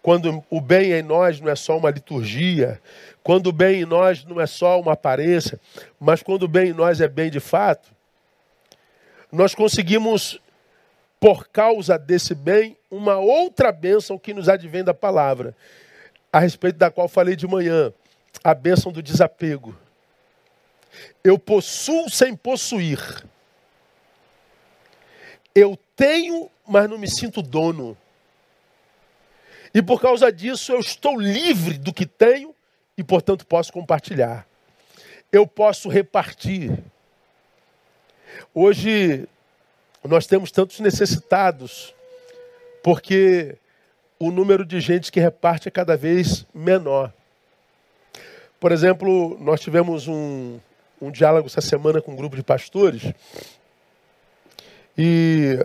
[0.00, 2.80] quando o bem em nós não é só uma liturgia,
[3.24, 5.58] quando o bem em nós não é só uma aparência,
[5.98, 7.90] mas quando o bem em nós é bem de fato,
[9.32, 10.40] nós conseguimos,
[11.18, 15.56] por causa desse bem, uma outra bênção que nos advém da palavra,
[16.32, 17.92] a respeito da qual falei de manhã
[18.42, 19.76] a bênção do desapego.
[21.22, 22.98] Eu possuo sem possuir.
[25.54, 27.96] Eu tenho, mas não me sinto dono.
[29.74, 32.54] E por causa disso eu estou livre do que tenho
[32.96, 34.46] e, portanto, posso compartilhar.
[35.30, 36.82] Eu posso repartir.
[38.54, 39.28] Hoje
[40.02, 41.94] nós temos tantos necessitados,
[42.82, 43.56] porque
[44.18, 47.12] o número de gente que reparte é cada vez menor.
[48.58, 50.58] Por exemplo, nós tivemos um,
[51.00, 53.02] um diálogo essa semana com um grupo de pastores.
[54.96, 55.58] E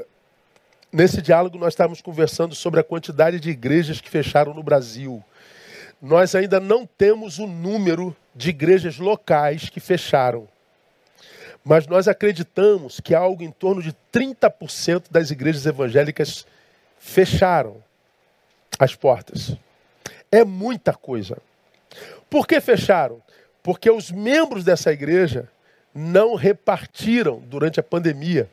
[0.91, 5.23] nesse diálogo nós estávamos conversando sobre a quantidade de igrejas que fecharam no Brasil.
[6.01, 10.47] Nós ainda não temos o número de igrejas locais que fecharam.
[11.63, 16.45] Mas nós acreditamos que algo em torno de 30% das igrejas evangélicas
[16.97, 17.77] fecharam
[18.80, 19.56] as portas.
[20.32, 21.38] É muita coisa.
[22.31, 23.21] Por que fecharam?
[23.61, 25.51] Porque os membros dessa igreja
[25.93, 28.49] não repartiram durante a pandemia.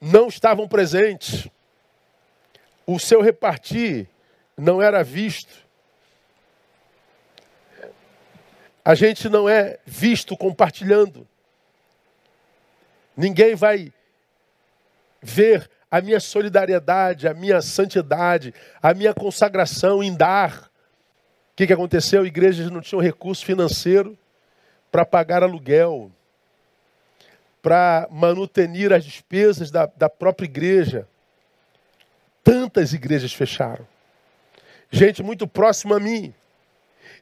[0.00, 1.46] Não estavam presentes.
[2.86, 4.08] O seu repartir
[4.56, 5.54] não era visto.
[8.82, 11.28] A gente não é visto compartilhando.
[13.14, 13.92] Ninguém vai
[15.20, 20.71] ver a minha solidariedade, a minha santidade, a minha consagração em dar
[21.52, 22.24] o que, que aconteceu?
[22.24, 24.16] Igrejas não tinham recurso financeiro
[24.90, 26.10] para pagar aluguel,
[27.60, 31.06] para manutenir as despesas da, da própria igreja.
[32.42, 33.86] Tantas igrejas fecharam.
[34.90, 36.34] Gente muito próxima a mim.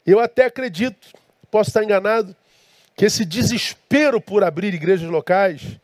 [0.06, 1.08] Eu até acredito,
[1.50, 2.34] posso estar enganado,
[2.96, 5.78] que esse desespero por abrir igrejas locais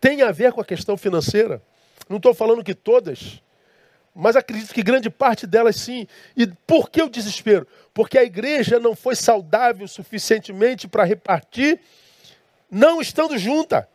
[0.00, 1.62] tem a ver com a questão financeira.
[2.08, 3.40] Não estou falando que todas,
[4.14, 6.06] mas acredito que grande parte delas sim.
[6.36, 7.66] E por que o desespero?
[7.94, 11.80] Porque a igreja não foi saudável suficientemente para repartir,
[12.70, 13.88] não estando junta.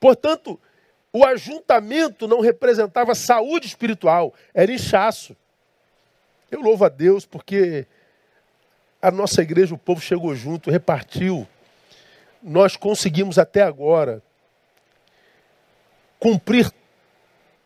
[0.00, 0.60] Portanto,
[1.12, 5.36] o ajuntamento não representava saúde espiritual, era inchaço.
[6.50, 7.86] Eu louvo a Deus porque
[9.00, 11.46] a nossa igreja, o povo chegou junto, repartiu.
[12.42, 14.22] Nós conseguimos até agora
[16.18, 16.70] cumprir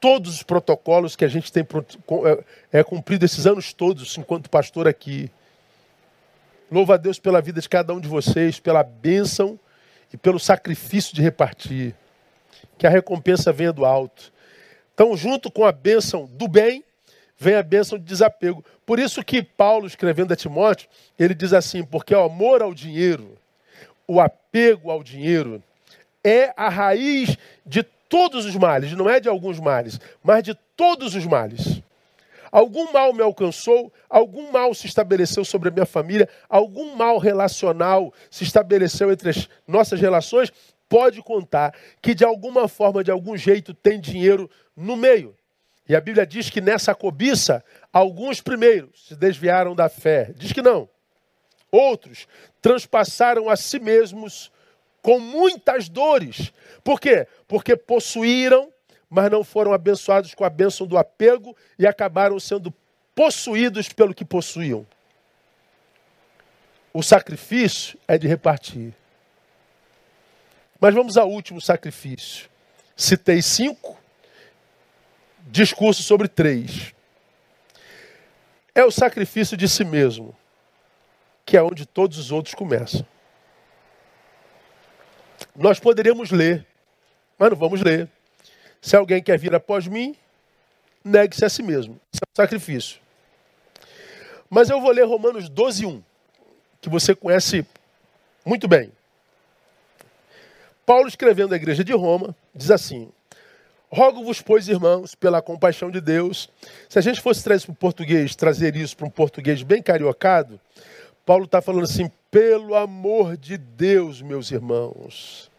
[0.01, 4.87] todos os protocolos que a gente tem é, é, cumprido esses anos todos enquanto pastor
[4.87, 5.31] aqui.
[6.71, 9.59] Louvo a Deus pela vida de cada um de vocês, pela bênção
[10.13, 11.95] e pelo sacrifício de repartir.
[12.77, 14.33] Que a recompensa venha do alto.
[14.95, 16.85] Então, junto com a bênção do bem,
[17.37, 18.65] vem a bênção de desapego.
[18.85, 20.89] Por isso que Paulo, escrevendo a Timóteo,
[21.19, 23.37] ele diz assim: porque o amor ao dinheiro,
[24.07, 25.63] o apego ao dinheiro,
[26.23, 31.15] é a raiz de todos os males, não é de alguns males, mas de todos
[31.15, 31.83] os males.
[32.51, 38.13] Algum mal me alcançou, algum mal se estabeleceu sobre a minha família, algum mal relacional
[38.31, 40.51] se estabeleceu entre as nossas relações,
[40.89, 45.37] pode contar que de alguma forma, de algum jeito, tem dinheiro no meio.
[45.89, 50.33] E a Bíblia diz que nessa cobiça, alguns primeiros se desviaram da fé.
[50.37, 50.89] Diz que não.
[51.71, 52.27] Outros
[52.61, 54.51] transpassaram a si mesmos
[55.03, 56.53] com muitas dores.
[56.83, 57.27] Por quê?
[57.47, 58.73] Porque possuíram,
[59.09, 62.73] mas não foram abençoados com a bênção do apego e acabaram sendo
[63.15, 64.87] possuídos pelo que possuíam.
[66.93, 68.95] O sacrifício é de repartir.
[70.81, 72.49] Mas vamos ao último sacrifício.
[72.97, 73.99] Citei cinco,
[75.43, 76.95] discurso sobre três.
[78.75, 80.37] É o sacrifício de si mesmo,
[81.45, 83.05] que é onde todos os outros começam.
[85.59, 86.65] Nós poderíamos ler,
[87.37, 88.09] mas não vamos ler.
[88.81, 90.15] Se alguém quer vir após mim,
[91.05, 92.01] negue-se a si mesmo.
[92.13, 93.01] Isso é um sacrifício.
[94.49, 96.03] Mas eu vou ler Romanos 12, 1,
[96.81, 97.67] que você conhece
[98.47, 98.93] muito bem.
[100.87, 103.11] Paulo, escrevendo à igreja de Roma, diz assim:
[103.91, 106.49] Rogo-vos, pois, irmãos, pela compaixão de Deus.
[106.89, 110.61] Se a gente fosse trazer para o português, trazer isso para um português bem cariocado,
[111.29, 115.51] Paulo está falando assim: pelo amor de Deus, meus irmãos.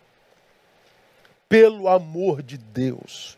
[1.47, 3.37] Pelo amor de Deus.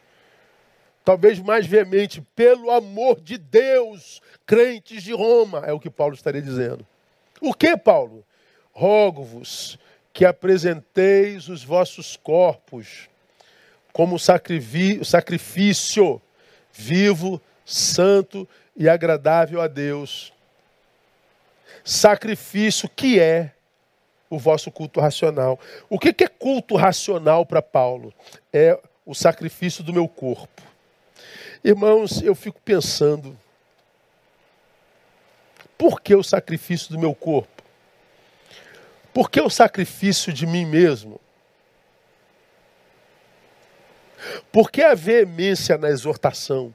[1.04, 6.42] Talvez mais veemente, pelo amor de Deus, crentes de Roma, é o que Paulo estaria
[6.42, 6.88] dizendo.
[7.42, 8.24] O que, Paulo?
[8.72, 9.78] Rogo-vos
[10.14, 13.10] que apresenteis os vossos corpos
[13.92, 16.22] como sacrifício
[16.72, 20.32] vivo, santo e agradável a Deus.
[21.84, 23.52] Sacrifício que é
[24.30, 25.60] o vosso culto racional.
[25.90, 28.14] O que é culto racional para Paulo?
[28.52, 30.62] É o sacrifício do meu corpo.
[31.64, 33.38] Irmãos, eu fico pensando,
[35.78, 37.62] por que o sacrifício do meu corpo?
[39.14, 41.20] Por que o sacrifício de mim mesmo?
[44.52, 46.74] Por que a veemência na exortação?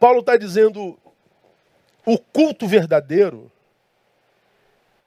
[0.00, 0.98] Paulo está dizendo
[2.06, 3.52] o culto verdadeiro,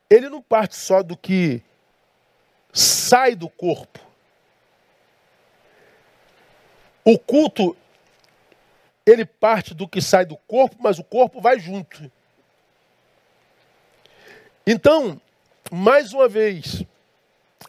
[0.07, 1.63] ele não parte só do que
[2.71, 3.99] sai do corpo.
[7.03, 7.75] O culto
[9.03, 12.09] ele parte do que sai do corpo, mas o corpo vai junto.
[14.65, 15.19] Então,
[15.71, 16.83] mais uma vez,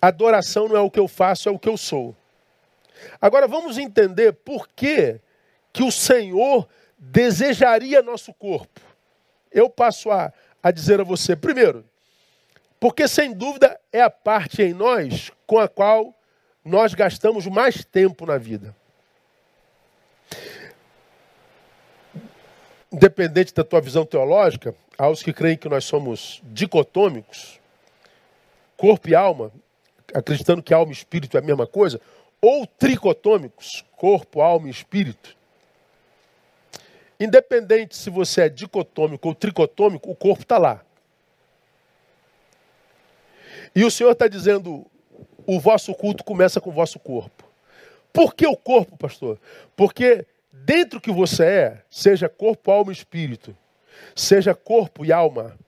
[0.01, 2.15] adoração não é o que eu faço, é o que eu sou.
[3.19, 5.19] Agora vamos entender por que,
[5.73, 6.69] que o Senhor
[7.11, 8.81] desejaria nosso corpo.
[9.51, 10.33] Eu passo a,
[10.63, 11.85] a dizer a você, primeiro,
[12.81, 16.15] porque sem dúvida é a parte em nós com a qual
[16.65, 18.75] nós gastamos mais tempo na vida.
[22.95, 27.61] independente da tua visão teológica, aos que creem que nós somos dicotômicos,
[28.77, 29.51] corpo e alma,
[30.15, 32.01] acreditando que alma e espírito é a mesma coisa,
[32.41, 35.37] ou tricotômicos, corpo, alma e espírito.
[37.19, 40.85] Independente se você é dicotômico ou tricotômico, o corpo está lá.
[43.75, 44.87] E o Senhor está dizendo:
[45.47, 47.45] o vosso culto começa com o vosso corpo.
[48.13, 49.39] Por que o corpo, pastor?
[49.75, 53.57] Porque dentro que você é, seja corpo, alma e espírito,
[54.15, 55.59] seja corpo e alma,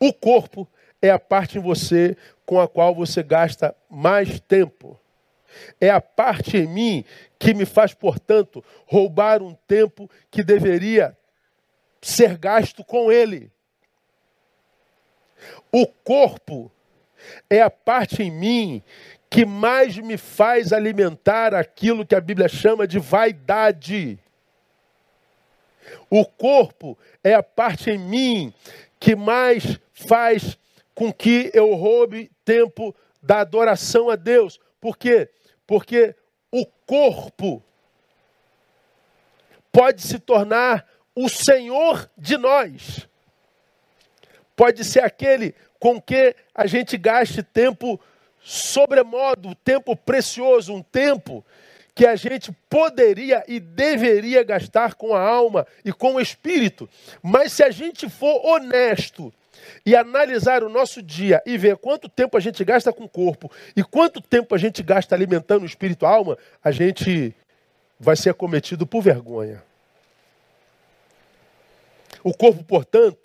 [0.00, 0.66] o corpo
[1.00, 4.98] é a parte em você com a qual você gasta mais tempo.
[5.80, 7.04] É a parte em mim
[7.38, 11.16] que me faz, portanto, roubar um tempo que deveria
[12.00, 13.50] ser gasto com ele.
[15.72, 16.70] O corpo
[17.50, 18.82] é a parte em mim
[19.28, 24.18] que mais me faz alimentar aquilo que a Bíblia chama de vaidade.
[26.08, 28.54] O corpo é a parte em mim
[28.98, 30.58] que mais faz
[30.94, 34.58] com que eu roube tempo da adoração a Deus.
[34.80, 35.28] Por quê?
[35.66, 36.14] Porque
[36.50, 37.62] o corpo
[39.72, 43.08] pode se tornar o Senhor de nós.
[44.54, 48.00] Pode ser aquele com que a gente gaste tempo
[48.40, 51.44] sobremodo, tempo precioso, um tempo
[51.94, 56.88] que a gente poderia e deveria gastar com a alma e com o espírito.
[57.22, 59.32] Mas se a gente for honesto
[59.84, 63.50] e analisar o nosso dia e ver quanto tempo a gente gasta com o corpo
[63.76, 67.34] e quanto tempo a gente gasta alimentando o espírito e a alma, a gente
[67.98, 69.62] vai ser acometido por vergonha.
[72.22, 73.18] O corpo, portanto,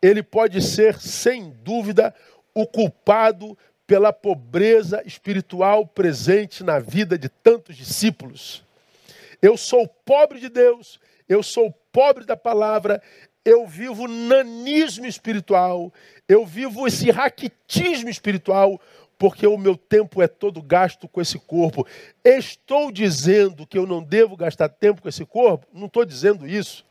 [0.00, 2.14] ele pode ser, sem dúvida,
[2.54, 3.56] o culpado
[3.86, 8.64] pela pobreza espiritual presente na vida de tantos discípulos.
[9.42, 10.98] Eu sou pobre de Deus,
[11.28, 13.02] eu sou pobre da palavra,
[13.44, 15.92] eu vivo nanismo espiritual,
[16.28, 18.80] eu vivo esse raquitismo espiritual,
[19.18, 21.86] porque o meu tempo é todo gasto com esse corpo.
[22.24, 25.66] Estou dizendo que eu não devo gastar tempo com esse corpo?
[25.72, 26.84] Não estou dizendo isso.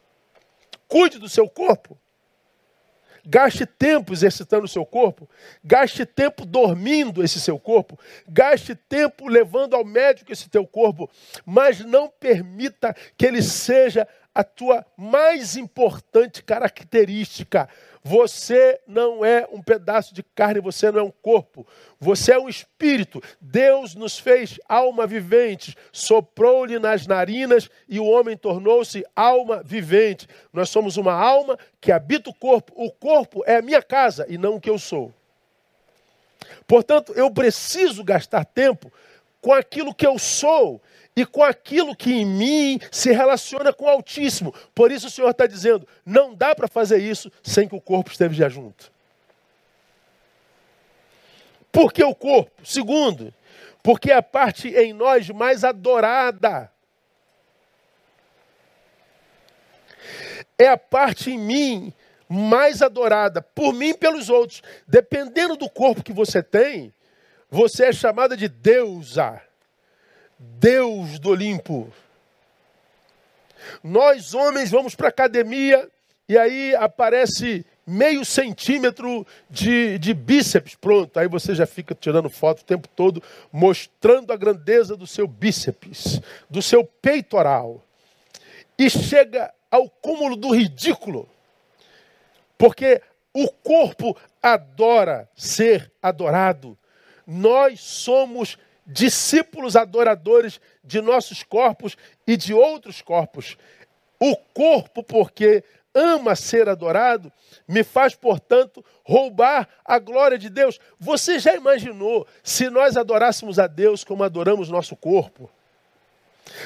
[0.87, 1.97] Cuide do seu corpo.
[3.25, 5.29] Gaste tempo exercitando o seu corpo,
[5.63, 7.97] gaste tempo dormindo esse seu corpo,
[8.27, 11.09] gaste tempo levando ao médico esse teu corpo,
[11.45, 17.69] mas não permita que ele seja a tua mais importante característica.
[18.03, 21.65] Você não é um pedaço de carne, você não é um corpo,
[21.99, 23.21] você é um espírito.
[23.39, 30.27] Deus nos fez alma vivente, soprou-lhe nas narinas e o homem tornou-se alma vivente.
[30.51, 32.73] Nós somos uma alma que habita o corpo.
[32.75, 35.13] O corpo é a minha casa e não o que eu sou.
[36.67, 38.91] Portanto, eu preciso gastar tempo
[39.39, 40.81] com aquilo que eu sou
[41.15, 44.53] e com aquilo que em mim se relaciona com o Altíssimo.
[44.73, 48.11] Por isso o Senhor está dizendo: não dá para fazer isso sem que o corpo
[48.11, 48.91] esteja junto.
[51.71, 52.51] Por que o corpo?
[52.63, 53.33] Segundo,
[53.81, 56.71] porque é a parte em nós mais adorada.
[60.57, 61.93] É a parte em mim
[62.29, 64.61] mais adorada, por mim e pelos outros.
[64.87, 66.93] Dependendo do corpo que você tem,
[67.49, 69.41] você é chamada de deusa.
[70.37, 71.91] Deus do Olimpo.
[73.83, 75.89] Nós, homens, vamos para a academia
[76.27, 81.19] e aí aparece meio centímetro de, de bíceps, pronto.
[81.19, 83.21] Aí você já fica tirando foto o tempo todo,
[83.51, 87.83] mostrando a grandeza do seu bíceps, do seu peitoral.
[88.77, 91.29] E chega ao cúmulo do ridículo,
[92.57, 93.01] porque
[93.33, 96.77] o corpo adora ser adorado.
[97.25, 103.57] Nós somos discípulos adoradores de nossos corpos e de outros corpos.
[104.19, 105.63] O corpo, porque
[105.93, 107.31] ama ser adorado,
[107.67, 110.79] me faz, portanto, roubar a glória de Deus.
[110.99, 115.49] Você já imaginou se nós adorássemos a Deus como adoramos nosso corpo?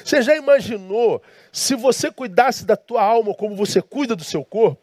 [0.03, 4.81] Você já imaginou se você cuidasse da tua alma como você cuida do seu corpo?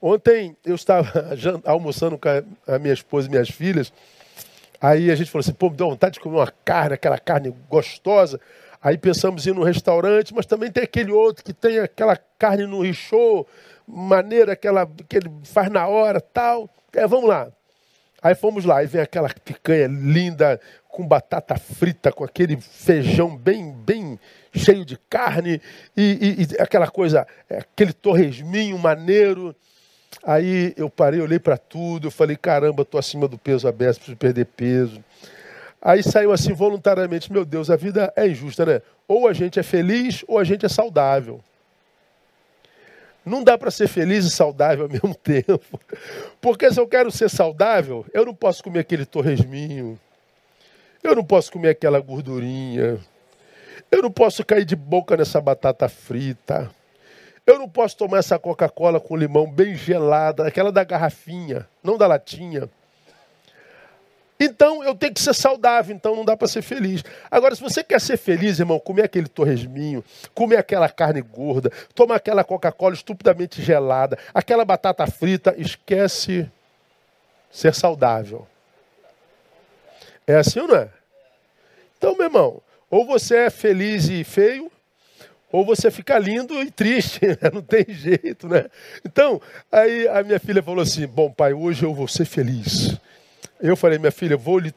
[0.00, 2.28] Ontem eu estava almoçando com
[2.66, 3.92] a minha esposa e minhas filhas,
[4.82, 7.54] Aí a gente falou assim, pô, me deu vontade de comer uma carne, aquela carne
[7.70, 8.40] gostosa.
[8.82, 12.66] Aí pensamos em ir no restaurante, mas também tem aquele outro que tem aquela carne
[12.66, 13.46] no richô,
[13.86, 16.68] maneira aquela que ele faz na hora, tal.
[16.92, 17.52] É, vamos lá.
[18.20, 23.72] Aí fomos lá, e vem aquela picanha linda, com batata frita, com aquele feijão bem,
[23.72, 24.18] bem
[24.52, 25.60] cheio de carne,
[25.96, 29.54] e, e, e aquela coisa, é, aquele torresminho maneiro.
[30.22, 34.16] Aí eu parei, olhei para tudo, eu falei, caramba, estou acima do peso aberto, preciso
[34.16, 35.02] perder peso.
[35.80, 38.82] Aí saiu assim voluntariamente, meu Deus, a vida é injusta, né?
[39.08, 41.40] Ou a gente é feliz ou a gente é saudável.
[43.24, 45.80] Não dá para ser feliz e saudável ao mesmo tempo.
[46.40, 49.98] Porque se eu quero ser saudável, eu não posso comer aquele torresminho.
[51.02, 52.98] Eu não posso comer aquela gordurinha.
[53.90, 56.70] Eu não posso cair de boca nessa batata frita.
[57.52, 62.06] Eu não posso tomar essa Coca-Cola com limão bem gelada, aquela da garrafinha, não da
[62.06, 62.66] latinha.
[64.40, 67.04] Então eu tenho que ser saudável, então não dá para ser feliz.
[67.30, 70.02] Agora, se você quer ser feliz, irmão, comer aquele torresminho,
[70.34, 76.50] comer aquela carne gorda, tomar aquela Coca-Cola estupidamente gelada, aquela batata frita, esquece
[77.50, 78.48] ser saudável.
[80.26, 80.88] É assim ou não é?
[81.98, 84.71] Então, meu irmão, ou você é feliz e feio,
[85.52, 87.50] ou você fica lindo e triste, né?
[87.52, 88.64] não tem jeito, né?
[89.04, 89.40] Então,
[89.70, 92.96] aí a minha filha falou assim: Bom, pai, hoje eu vou ser feliz.
[93.60, 94.74] Eu falei: Minha filha, vou lhe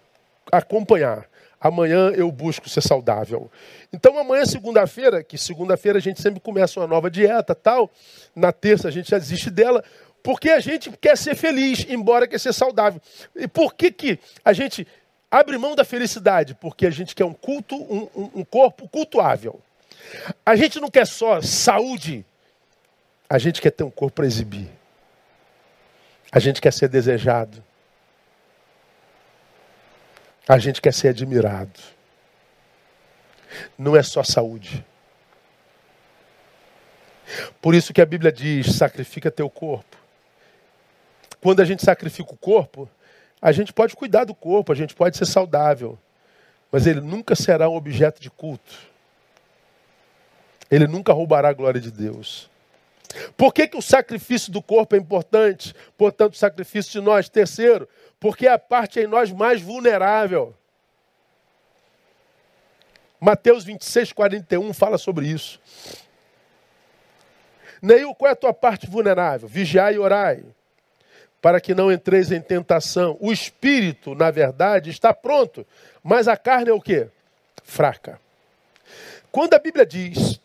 [0.51, 1.25] acompanhar.
[1.59, 3.49] Amanhã eu busco ser saudável.
[3.91, 7.89] Então, amanhã, segunda-feira, que segunda-feira a gente sempre começa uma nova dieta tal,
[8.35, 9.83] na terça a gente já desiste dela,
[10.21, 13.01] porque a gente quer ser feliz, embora quer ser saudável.
[13.35, 14.85] E por que, que a gente
[15.31, 16.55] abre mão da felicidade?
[16.55, 19.59] Porque a gente quer um culto, um, um, corpo cultuável.
[20.45, 22.25] A gente não quer só saúde,
[23.29, 24.69] a gente quer ter um corpo para exibir.
[26.31, 27.63] A gente quer ser desejado.
[30.47, 31.79] A gente quer ser admirado.
[33.77, 34.85] Não é só saúde.
[37.61, 39.97] Por isso que a Bíblia diz: sacrifica teu corpo.
[41.41, 42.89] quando a gente sacrifica o corpo,
[43.41, 45.97] a gente pode cuidar do corpo, a gente pode ser saudável,
[46.71, 48.94] mas ele nunca será um objeto de culto.
[50.75, 52.49] Ele nunca roubará a glória de Deus.
[53.37, 55.73] Por que, que o sacrifício do corpo é importante?
[55.97, 57.29] Portanto, o sacrifício de nós.
[57.29, 57.87] Terceiro,
[58.19, 60.53] porque é a parte em nós mais vulnerável.
[63.21, 65.61] Mateus 26, 41 fala sobre isso.
[67.81, 69.47] Neil, qual é a tua parte vulnerável?
[69.47, 70.43] Vigiai e orai,
[71.41, 73.15] para que não entreis em tentação.
[73.21, 75.65] O espírito, na verdade, está pronto,
[76.03, 77.07] mas a carne é o quê?
[77.63, 78.19] Fraca.
[79.31, 80.43] Quando a Bíblia diz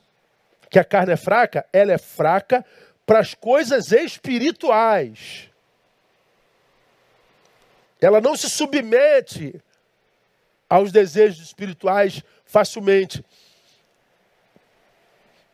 [0.70, 2.64] que a carne é fraca, ela é fraca
[3.04, 5.50] para as coisas espirituais.
[8.00, 9.60] Ela não se submete
[10.68, 13.24] aos desejos espirituais facilmente.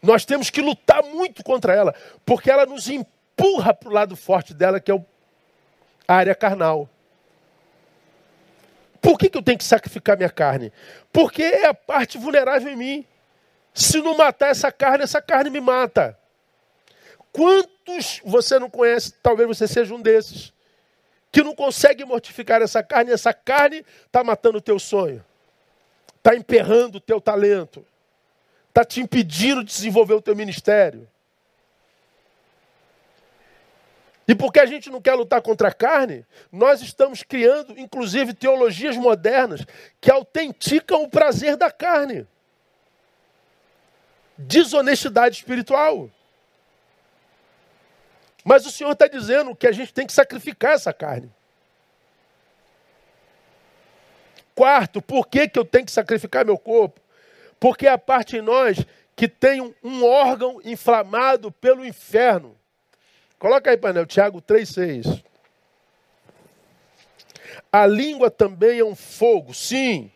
[0.03, 1.95] Nós temos que lutar muito contra ela,
[2.25, 5.05] porque ela nos empurra para o lado forte dela, que é
[6.07, 6.89] a área carnal.
[9.01, 10.73] Por que, que eu tenho que sacrificar minha carne?
[11.13, 13.07] Porque é a parte vulnerável em mim.
[13.77, 16.19] Se não matar essa carne, essa carne me mata.
[17.31, 20.51] Quantos você não conhece, talvez você seja um desses,
[21.31, 25.23] que não consegue mortificar essa carne, essa carne está matando o teu sonho,
[26.17, 27.85] está emperrando o teu talento,
[28.71, 31.07] está te impedindo de desenvolver o teu ministério.
[34.27, 38.97] E porque a gente não quer lutar contra a carne, nós estamos criando, inclusive, teologias
[38.97, 39.67] modernas
[40.01, 42.27] que autenticam o prazer da carne
[44.39, 46.11] desonestidade espiritual.
[48.45, 51.31] Mas o Senhor está dizendo que a gente tem que sacrificar essa carne.
[54.55, 57.01] Quarto, por que, que eu tenho que sacrificar meu corpo?
[57.59, 58.79] Porque é a parte em nós
[59.17, 62.57] que tem um, órgão inflamado pelo inferno.
[63.39, 65.25] Coloca aí, painel, Tiago 3,6.
[67.73, 70.11] A língua também é um fogo, sim.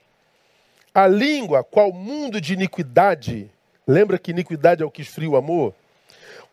[0.95, 3.51] A língua, qual mundo de iniquidade,
[3.87, 5.75] Lembra que iniquidade é o que esfria o amor?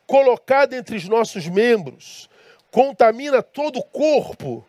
[0.06, 2.30] Colocada entre os nossos membros,
[2.72, 4.66] contamina todo o corpo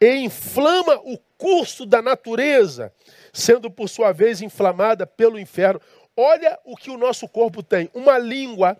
[0.00, 2.92] e inflama o curso da natureza,
[3.32, 5.80] sendo por sua vez inflamada pelo inferno.
[6.16, 8.76] Olha o que o nosso corpo tem: uma língua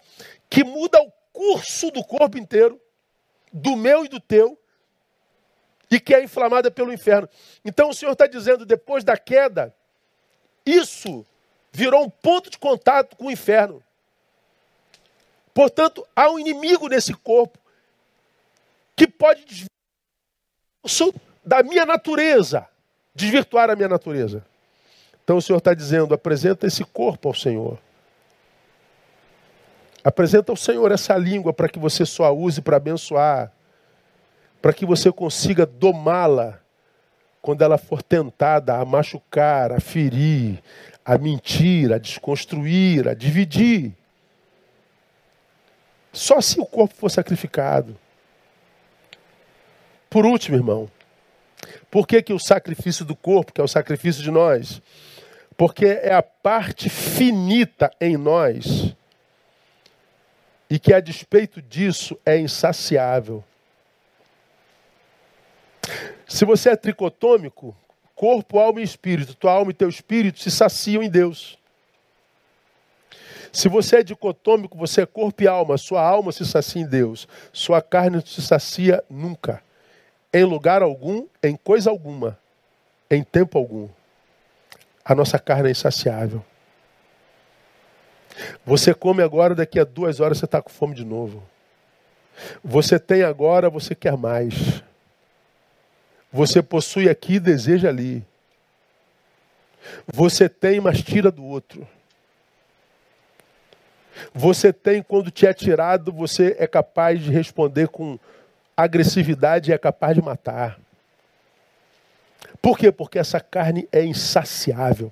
[0.48, 2.80] que muda o curso do corpo inteiro,
[3.52, 4.58] do meu e do teu,
[5.90, 7.28] e que é inflamada pelo inferno.
[7.64, 9.74] Então o Senhor está dizendo, depois da queda,
[10.64, 11.24] isso
[11.76, 13.82] virou um ponto de contato com o inferno.
[15.52, 17.58] Portanto, há um inimigo nesse corpo
[18.96, 22.66] que pode desvirtuar da minha natureza,
[23.14, 24.42] desvirtuar a minha natureza.
[25.22, 27.78] Então o Senhor está dizendo: apresenta esse corpo ao Senhor.
[30.02, 33.52] Apresenta ao Senhor essa língua para que você só a use para abençoar,
[34.62, 36.58] para que você consiga domá-la
[37.42, 40.62] quando ela for tentada a machucar, a ferir,
[41.06, 43.92] a mentir, a desconstruir, a dividir.
[46.12, 47.96] Só se o corpo for sacrificado.
[50.10, 50.90] Por último, irmão,
[51.88, 54.82] por que, que o sacrifício do corpo, que é o sacrifício de nós?
[55.56, 58.92] Porque é a parte finita em nós
[60.68, 63.44] e que, a despeito disso, é insaciável.
[66.26, 67.76] Se você é tricotômico,
[68.16, 71.58] corpo, alma e espírito, tua alma e teu espírito se saciam em Deus.
[73.52, 77.28] Se você é dicotômico, você é corpo e alma, sua alma se sacia em Deus,
[77.52, 79.62] sua carne não se sacia nunca,
[80.32, 82.38] em lugar algum, em coisa alguma,
[83.10, 83.88] em tempo algum.
[85.04, 86.44] A nossa carne é insaciável.
[88.64, 91.42] Você come agora, daqui a duas horas você está com fome de novo.
[92.62, 94.82] Você tem agora, você quer mais.
[96.36, 98.22] Você possui aqui e deseja ali.
[100.06, 101.88] Você tem, mas tira do outro.
[104.34, 108.18] Você tem, quando te é tirado, você é capaz de responder com
[108.76, 110.78] agressividade e é capaz de matar.
[112.60, 112.92] Por quê?
[112.92, 115.10] Porque essa carne é insaciável.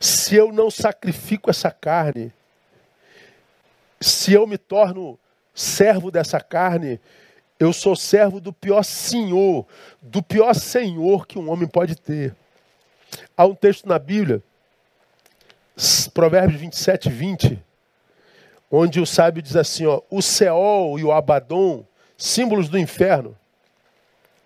[0.00, 2.32] Se eu não sacrifico essa carne,
[4.00, 5.18] se eu me torno
[5.54, 6.98] servo dessa carne,
[7.62, 9.64] eu sou servo do pior senhor,
[10.00, 12.34] do pior senhor que um homem pode ter.
[13.36, 14.42] Há um texto na Bíblia,
[16.12, 17.62] Provérbios 27, 20,
[18.68, 21.84] onde o sábio diz assim: ó, o Seol e o Abaddon,
[22.16, 23.36] símbolos do inferno,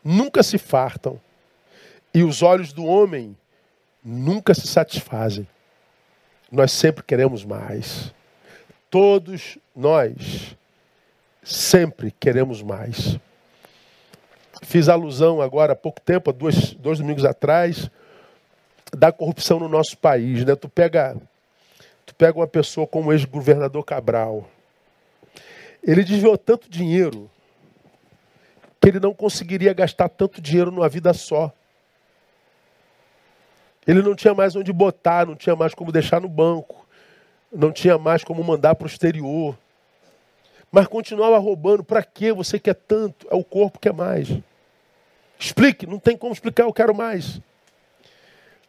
[0.04, 1.18] nunca se fartam,
[2.12, 3.34] e os olhos do homem
[4.04, 5.48] nunca se satisfazem.
[6.52, 8.12] Nós sempre queremos mais.
[8.90, 10.54] Todos nós
[11.46, 13.20] Sempre queremos mais.
[14.62, 17.88] Fiz alusão agora há pouco tempo, há dois, dois domingos atrás,
[18.92, 20.44] da corrupção no nosso país.
[20.44, 20.56] Né?
[20.56, 21.16] Tu, pega,
[22.04, 24.50] tu pega uma pessoa como o ex-governador Cabral.
[25.84, 27.30] Ele desviou tanto dinheiro
[28.80, 31.52] que ele não conseguiria gastar tanto dinheiro numa vida só.
[33.86, 36.84] Ele não tinha mais onde botar, não tinha mais como deixar no banco,
[37.52, 39.56] não tinha mais como mandar para o exterior.
[40.70, 41.84] Mas continuava roubando.
[41.84, 42.32] Para quê?
[42.32, 43.26] Você quer tanto?
[43.30, 44.28] É o corpo que é mais.
[45.38, 47.40] Explique, não tem como explicar, eu quero mais.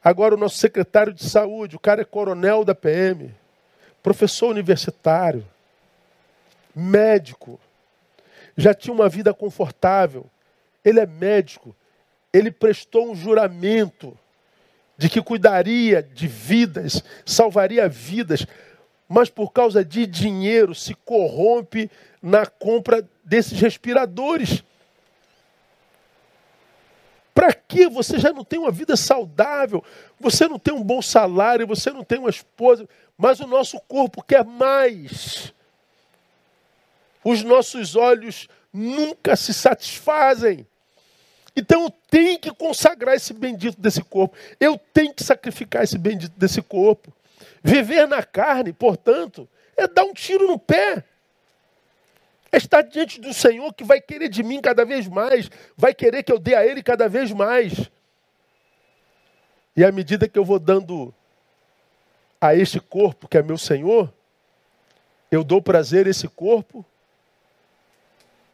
[0.04, 3.34] Agora o nosso secretário de saúde, o cara é coronel da PM,
[4.04, 5.46] professor universitário,
[6.76, 7.60] médico,
[8.56, 10.26] já tinha uma vida confortável.
[10.84, 11.76] Ele é médico,
[12.32, 14.18] ele prestou um juramento
[14.98, 18.46] de que cuidaria de vidas, salvaria vidas,
[19.08, 21.90] mas por causa de dinheiro se corrompe
[22.22, 24.64] na compra desses respiradores.
[27.34, 29.84] Para que você já não tem uma vida saudável,
[30.20, 34.24] você não tem um bom salário, você não tem uma esposa, mas o nosso corpo
[34.24, 35.54] quer mais.
[37.24, 40.66] Os nossos olhos nunca se satisfazem.
[41.56, 44.36] Então eu tenho que consagrar esse bendito desse corpo.
[44.60, 47.12] Eu tenho que sacrificar esse bendito desse corpo.
[47.64, 51.04] Viver na carne, portanto, é dar um tiro no pé.
[52.52, 56.24] É estar diante do Senhor que vai querer de mim cada vez mais, vai querer
[56.24, 57.90] que eu dê a Ele cada vez mais.
[59.76, 61.14] E à medida que eu vou dando
[62.40, 64.12] a este corpo que é meu Senhor,
[65.30, 66.86] eu dou prazer a esse corpo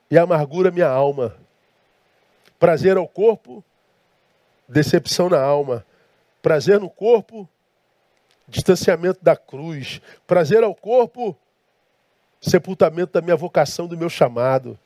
[0.09, 1.35] e amargura minha alma.
[2.59, 3.63] Prazer ao corpo,
[4.67, 5.85] decepção na alma.
[6.41, 7.47] Prazer no corpo,
[8.47, 10.01] distanciamento da cruz.
[10.27, 11.37] Prazer ao corpo,
[12.41, 14.77] sepultamento da minha vocação, do meu chamado.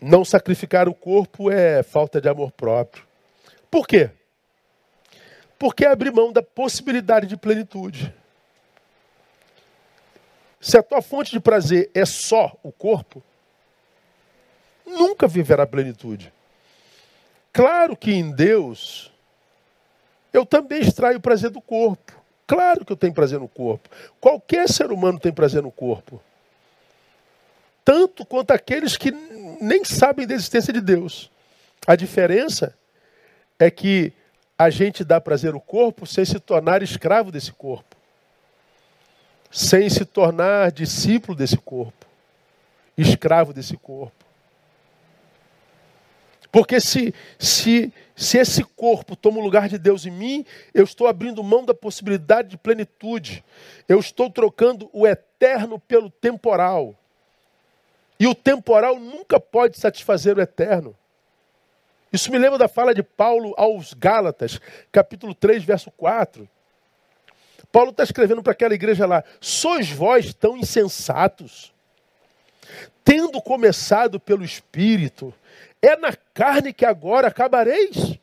[0.00, 3.04] Não sacrificar o corpo é falta de amor próprio.
[3.70, 4.10] Por quê?
[5.58, 8.14] Porque é abrir mão da possibilidade de plenitude.
[10.60, 13.22] Se a tua fonte de prazer é só o corpo,
[14.86, 16.32] nunca viverá plenitude.
[17.52, 19.12] Claro que em Deus
[20.38, 22.12] eu também extraio prazer do corpo.
[22.46, 23.88] Claro que eu tenho prazer no corpo.
[24.20, 26.22] Qualquer ser humano tem prazer no corpo.
[27.84, 29.10] Tanto quanto aqueles que
[29.60, 31.30] nem sabem da existência de Deus.
[31.86, 32.74] A diferença
[33.58, 34.12] é que
[34.56, 37.96] a gente dá prazer ao corpo sem se tornar escravo desse corpo.
[39.50, 42.06] Sem se tornar discípulo desse corpo.
[42.96, 44.17] Escravo desse corpo.
[46.50, 51.06] Porque se, se, se esse corpo toma o lugar de Deus em mim, eu estou
[51.06, 53.44] abrindo mão da possibilidade de plenitude.
[53.88, 56.94] Eu estou trocando o eterno pelo temporal.
[58.18, 60.96] E o temporal nunca pode satisfazer o eterno.
[62.12, 64.58] Isso me lembra da fala de Paulo aos Gálatas,
[64.90, 66.48] capítulo 3, verso 4.
[67.70, 71.72] Paulo está escrevendo para aquela igreja lá: Sois vós tão insensatos,
[73.04, 75.34] tendo começado pelo Espírito,
[75.80, 78.18] é na carne que agora acabareis?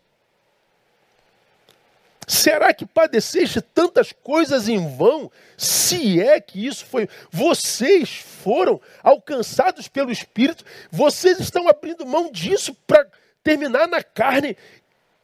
[2.27, 5.31] Será que padeceste tantas coisas em vão?
[5.55, 7.07] Se é que isso foi.
[7.31, 13.05] Vocês foram alcançados pelo Espírito, vocês estão abrindo mão disso para
[13.43, 14.57] terminar na carne.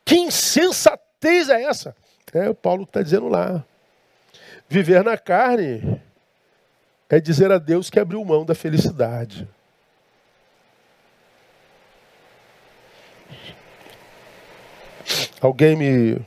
[0.05, 1.95] Que insensatez é essa?
[2.33, 3.63] É, o Paulo está dizendo lá.
[4.69, 6.01] Viver na carne
[7.11, 9.47] é dizer a Deus que abriu mão da felicidade.
[15.41, 16.25] Alguém me,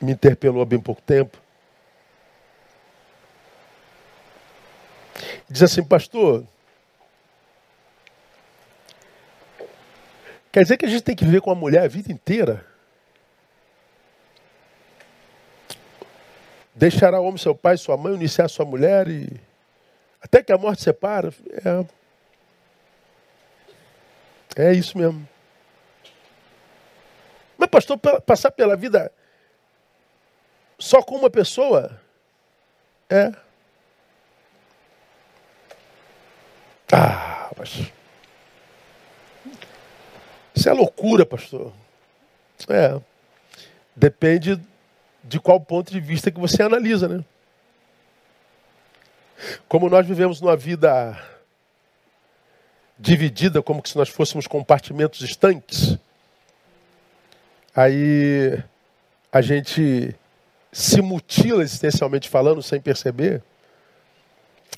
[0.00, 1.36] me interpelou há bem pouco tempo.
[5.48, 6.46] Diz assim, pastor,
[10.52, 12.75] quer dizer que a gente tem que viver com a mulher a vida inteira?
[16.76, 19.40] Deixará o homem seu pai, sua mãe, iniciar sua mulher e
[20.20, 21.32] até que a morte separa.
[24.54, 25.26] É, é isso mesmo.
[27.56, 29.10] Mas, pastor, passar pela vida
[30.78, 31.98] só com uma pessoa?
[33.08, 33.32] É.
[36.92, 37.90] Ah, mas.
[40.54, 41.72] Isso é loucura, pastor.
[42.68, 43.00] É.
[43.94, 44.60] Depende
[45.26, 47.24] de qual ponto de vista que você analisa, né?
[49.68, 51.20] Como nós vivemos numa vida
[52.98, 55.98] dividida, como se nós fôssemos compartimentos estanques,
[57.76, 58.58] Aí
[59.30, 60.16] a gente
[60.72, 63.42] se mutila existencialmente falando sem perceber,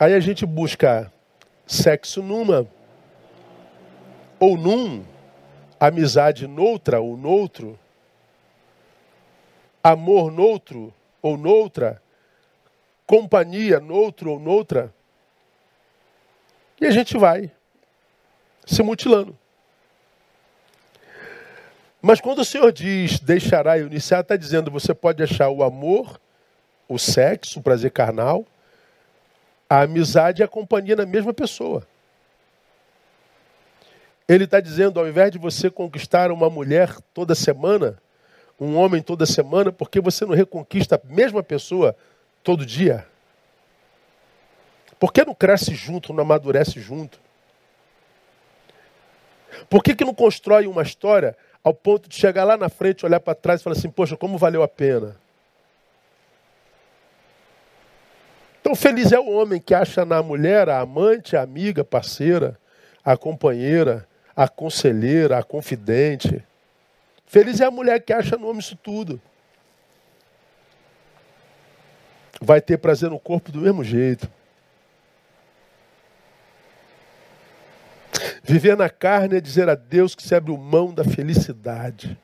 [0.01, 1.13] aí a gente busca
[1.65, 2.67] sexo numa
[4.41, 5.05] ou num,
[5.79, 7.79] amizade noutra ou noutro,
[9.83, 12.03] amor noutro ou noutra,
[13.07, 14.93] companhia noutro ou noutra.
[16.81, 17.51] E a gente vai
[18.64, 19.37] se mutilando.
[22.01, 26.20] Mas quando o Senhor diz deixará e iniciar, está dizendo você pode achar o amor,
[26.89, 28.47] o sexo, o prazer carnal,
[29.68, 31.87] a amizade e a companhia na mesma pessoa.
[34.29, 37.99] Ele está dizendo, ao invés de você conquistar uma mulher toda semana,
[38.61, 41.97] um homem toda semana, porque você não reconquista a mesma pessoa
[42.43, 43.07] todo dia?
[44.99, 47.21] Por que não cresce junto, não amadurece junto?
[49.71, 53.21] Por que, que não constrói uma história ao ponto de chegar lá na frente, olhar
[53.21, 55.17] para trás e falar assim: Poxa, como valeu a pena?
[58.61, 62.59] Então, feliz é o homem que acha na mulher a amante, a amiga, a parceira,
[63.05, 64.07] a companheira,
[64.37, 66.45] a conselheira, a confidente.
[67.29, 69.20] Feliz é a mulher que acha no homem isso tudo.
[72.41, 74.29] Vai ter prazer no corpo do mesmo jeito.
[78.43, 82.18] Viver na carne é dizer a Deus que se abre mão da felicidade.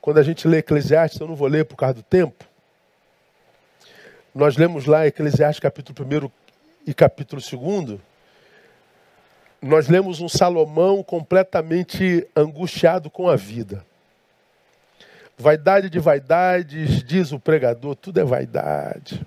[0.00, 2.44] Quando a gente lê Eclesiastes, eu não vou ler por causa do tempo.
[4.32, 6.30] Nós lemos lá Eclesiastes capítulo 1
[6.86, 8.00] e capítulo 2.
[9.62, 13.84] Nós lemos um Salomão completamente angustiado com a vida.
[15.36, 19.26] Vaidade de vaidades, diz o pregador, tudo é vaidade.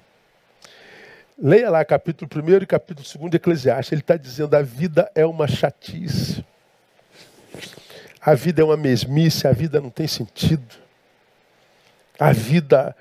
[1.37, 3.91] Leia lá capítulo 1 e capítulo 2 de Eclesiastes.
[3.91, 6.43] Ele está dizendo: a vida é uma chatice.
[8.21, 10.75] A vida é uma mesmice, a vida não tem sentido.
[12.19, 12.95] A vida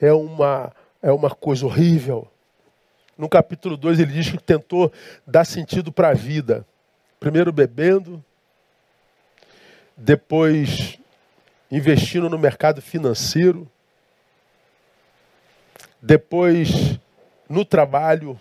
[0.00, 0.72] é uma,
[1.02, 2.26] é uma coisa horrível.
[3.16, 4.92] No capítulo 2 ele diz que tentou
[5.26, 6.66] dar sentido para a vida.
[7.18, 8.22] Primeiro bebendo,
[9.96, 10.98] depois
[11.70, 13.68] investindo no mercado financeiro,
[16.00, 16.98] depois
[17.48, 18.40] no trabalho,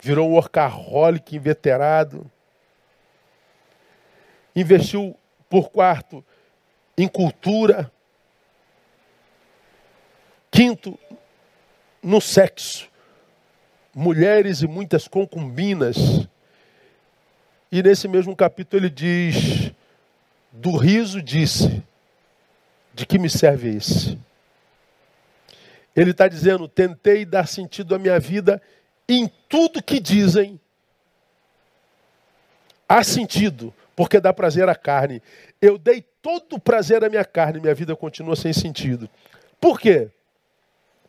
[0.00, 2.30] virou um workaholic inveterado,
[4.56, 5.16] investiu
[5.48, 6.24] por quarto
[6.96, 7.90] em cultura,
[10.50, 10.98] quinto,
[12.02, 12.88] no sexo,
[13.94, 15.96] mulheres e muitas concubinas.
[17.70, 19.72] E nesse mesmo capítulo ele diz:
[20.52, 21.82] do riso disse,
[22.92, 24.18] de que me serve esse?
[25.94, 28.60] Ele está dizendo: tentei dar sentido à minha vida
[29.08, 30.60] em tudo que dizem.
[32.88, 35.22] Há sentido, porque dá prazer à carne.
[35.60, 39.08] Eu dei todo o prazer à minha carne, minha vida continua sem sentido.
[39.60, 40.10] Por quê?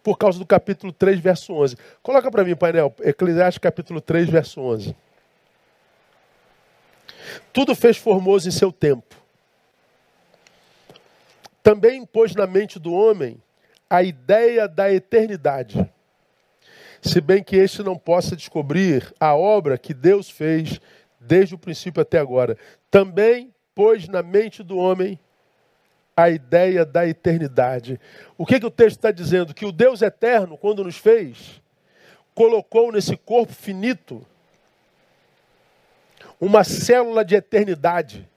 [0.06, 1.76] Por causa do capítulo 3, verso 11.
[2.04, 4.96] Coloca para mim, painel, Eclesiastes capítulo 3, verso 11.
[7.52, 9.16] Tudo fez formoso em seu tempo.
[11.64, 13.42] Também pôs na mente do homem
[13.90, 15.90] a ideia da eternidade.
[17.02, 20.80] Se bem que este não possa descobrir a obra que Deus fez
[21.20, 22.56] desde o princípio até agora.
[22.92, 25.20] Também pôs na mente do homem
[26.16, 28.00] a ideia da eternidade.
[28.38, 29.54] O que, que o texto está dizendo?
[29.54, 31.62] Que o Deus eterno, quando nos fez,
[32.34, 34.26] colocou nesse corpo finito
[36.40, 38.28] uma célula de eternidade.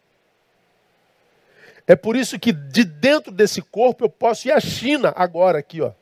[1.87, 5.81] É por isso que de dentro desse corpo eu posso ir à China agora aqui,
[5.81, 5.93] ó.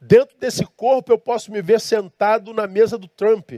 [0.00, 3.52] Dentro desse corpo eu posso me ver sentado na mesa do Trump.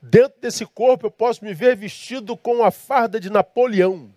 [0.00, 4.10] Dentro desse corpo eu posso me ver vestido com a farda de Napoleão.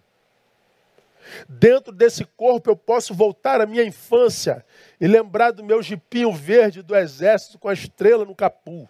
[1.48, 4.66] Dentro desse corpo eu posso voltar à minha infância
[5.00, 8.90] e lembrar do meu jipinho verde do exército com a estrela no capu.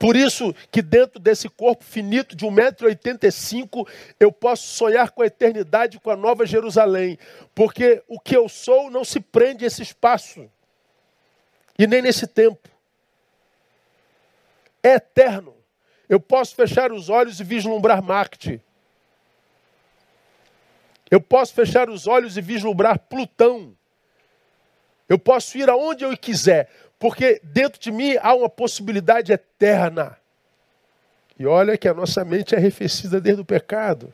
[0.00, 3.86] Por isso que dentro desse corpo finito de 1,85m,
[4.18, 7.18] eu posso sonhar com a eternidade, com a nova Jerusalém.
[7.54, 10.50] Porque o que eu sou não se prende a esse espaço.
[11.78, 12.66] E nem nesse tempo.
[14.82, 15.54] É eterno.
[16.08, 18.58] Eu posso fechar os olhos e vislumbrar Marte.
[21.10, 23.76] Eu posso fechar os olhos e vislumbrar Plutão.
[25.08, 30.16] Eu posso ir aonde eu quiser, porque dentro de mim há uma possibilidade eterna.
[31.36, 34.12] E olha que a nossa mente é arrefecida desde o pecado.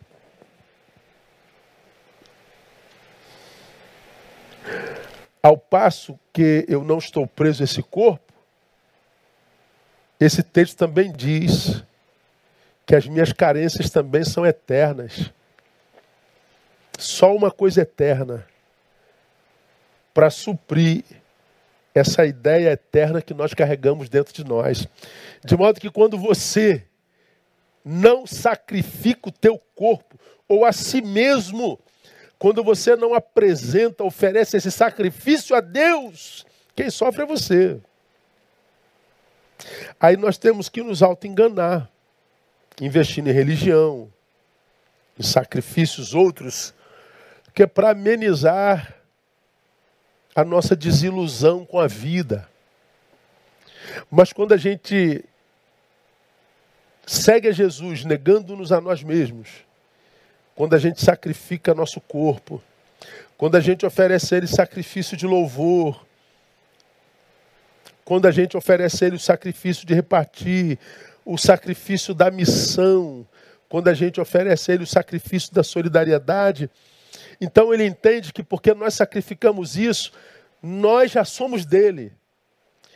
[5.43, 8.33] Ao passo que eu não estou preso a esse corpo,
[10.19, 11.85] esse texto também diz
[12.87, 15.31] que as minhas carências também são eternas.
[16.99, 18.47] Só uma coisa eterna
[20.13, 21.05] para suprir
[21.95, 24.87] essa ideia eterna que nós carregamos dentro de nós.
[25.45, 26.85] De modo que quando você
[27.85, 30.19] não sacrifica o teu corpo
[30.49, 31.79] ou a si mesmo,
[32.39, 36.45] quando você não apresenta, oferece esse sacrifício a Deus,
[36.75, 37.81] quem sofre é você.
[39.99, 41.91] Aí nós temos que nos auto-enganar,
[42.81, 44.13] investindo em religião,
[45.19, 46.75] em sacrifícios outros,
[47.57, 48.95] que é para amenizar
[50.35, 52.47] a nossa desilusão com a vida.
[54.11, 55.25] Mas quando a gente
[57.07, 59.49] segue a Jesus, negando-nos a nós mesmos,
[60.55, 62.63] quando a gente sacrifica nosso corpo,
[63.39, 66.05] quando a gente oferece a Ele sacrifício de louvor,
[68.05, 70.79] quando a gente oferece a Ele o sacrifício de repartir,
[71.25, 73.27] o sacrifício da missão,
[73.67, 76.69] quando a gente oferece a Ele o sacrifício da solidariedade,
[77.41, 80.13] então ele entende que porque nós sacrificamos isso,
[80.63, 82.13] nós já somos dele.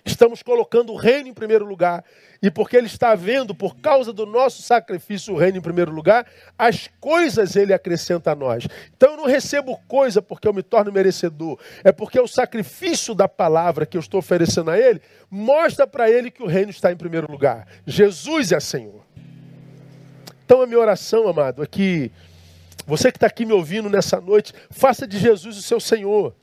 [0.05, 2.05] Estamos colocando o reino em primeiro lugar.
[2.43, 6.27] E porque ele está vendo, por causa do nosso sacrifício, o reino em primeiro lugar,
[6.59, 8.67] as coisas ele acrescenta a nós.
[8.97, 11.59] Então eu não recebo coisa porque eu me torno merecedor.
[11.85, 16.31] É porque o sacrifício da palavra que eu estou oferecendo a ele mostra para ele
[16.31, 17.67] que o reino está em primeiro lugar.
[17.87, 19.05] Jesus é Senhor.
[20.45, 22.11] Então a minha oração, amado, é que
[22.91, 26.35] você que está aqui me ouvindo nessa noite, faça de Jesus o seu Senhor.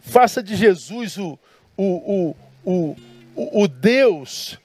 [0.00, 1.38] Faça de Jesus o,
[1.76, 2.34] o,
[2.64, 2.96] o,
[3.36, 4.58] o, o Deus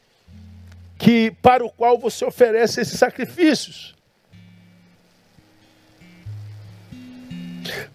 [0.97, 3.93] que para o qual você oferece esses sacrifícios.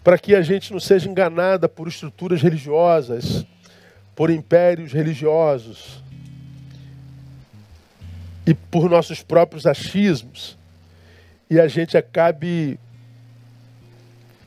[0.02, 3.46] Para que a gente não seja enganada por estruturas religiosas,
[4.14, 6.02] por impérios religiosos
[8.46, 10.58] e por nossos próprios achismos
[11.48, 12.78] e a gente acabe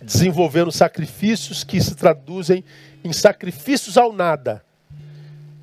[0.01, 2.63] desenvolvendo sacrifícios que se traduzem
[3.03, 4.63] em sacrifícios ao nada.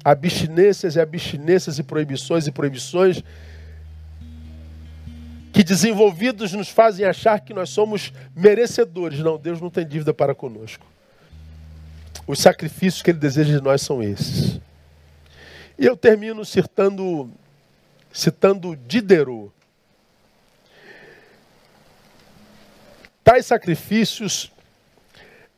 [0.04, 3.22] Abstinências e abstinências e proibições e proibições
[5.54, 9.20] que desenvolvidos nos fazem achar que nós somos merecedores.
[9.20, 10.84] Não, Deus não tem dívida para conosco.
[12.26, 14.60] Os sacrifícios que Ele deseja de nós são esses.
[15.78, 17.30] E eu termino citando,
[18.12, 19.53] citando Diderot.
[23.24, 24.52] Tais sacrifícios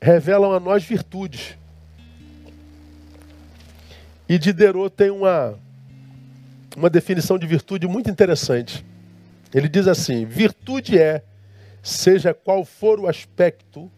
[0.01, 1.57] revelam a nós virtudes.
[4.29, 5.59] E Diderot tem uma,
[6.75, 8.85] uma definição de virtude muito interessante.
[9.53, 11.21] Ele diz assim: virtude é,
[11.83, 13.91] seja qual for o aspecto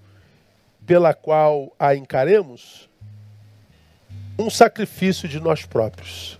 [0.85, 2.89] pela qual a encaremos,
[4.37, 6.39] um sacrifício de nós próprios.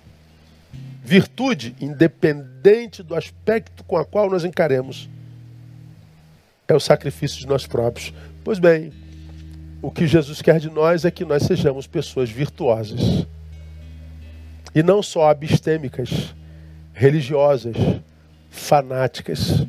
[1.04, 5.08] Virtude, independente do aspecto com a qual nós encaremos,
[6.70, 8.14] é o sacrifício de nós próprios.
[8.44, 8.94] Pois bem,
[9.82, 13.26] o que Jesus quer de nós é que nós sejamos pessoas virtuosas.
[14.76, 16.36] E não só abstêmicas,
[16.94, 17.76] religiosas,
[18.52, 19.66] fanáticas,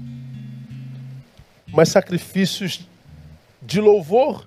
[1.69, 2.87] mas sacrifícios
[3.63, 4.47] de louvor,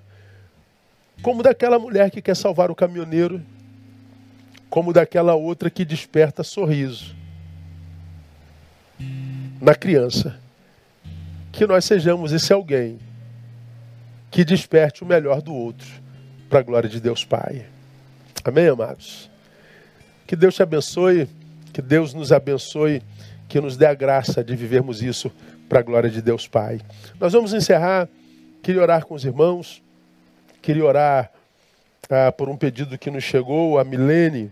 [1.22, 3.42] como daquela mulher que quer salvar o caminhoneiro,
[4.70, 7.16] como daquela outra que desperta sorriso
[9.60, 10.43] na criança
[11.54, 12.98] que nós sejamos esse alguém
[14.28, 15.86] que desperte o melhor do outro
[16.50, 17.64] para a glória de Deus Pai.
[18.42, 19.30] Amém, amados?
[20.26, 21.28] Que Deus te abençoe,
[21.72, 23.00] que Deus nos abençoe,
[23.48, 25.30] que nos dê a graça de vivermos isso
[25.68, 26.80] para a glória de Deus Pai.
[27.20, 28.08] Nós vamos encerrar,
[28.60, 29.80] queria orar com os irmãos,
[30.60, 31.30] queria orar
[32.10, 34.50] ah, por um pedido que nos chegou, a Milene,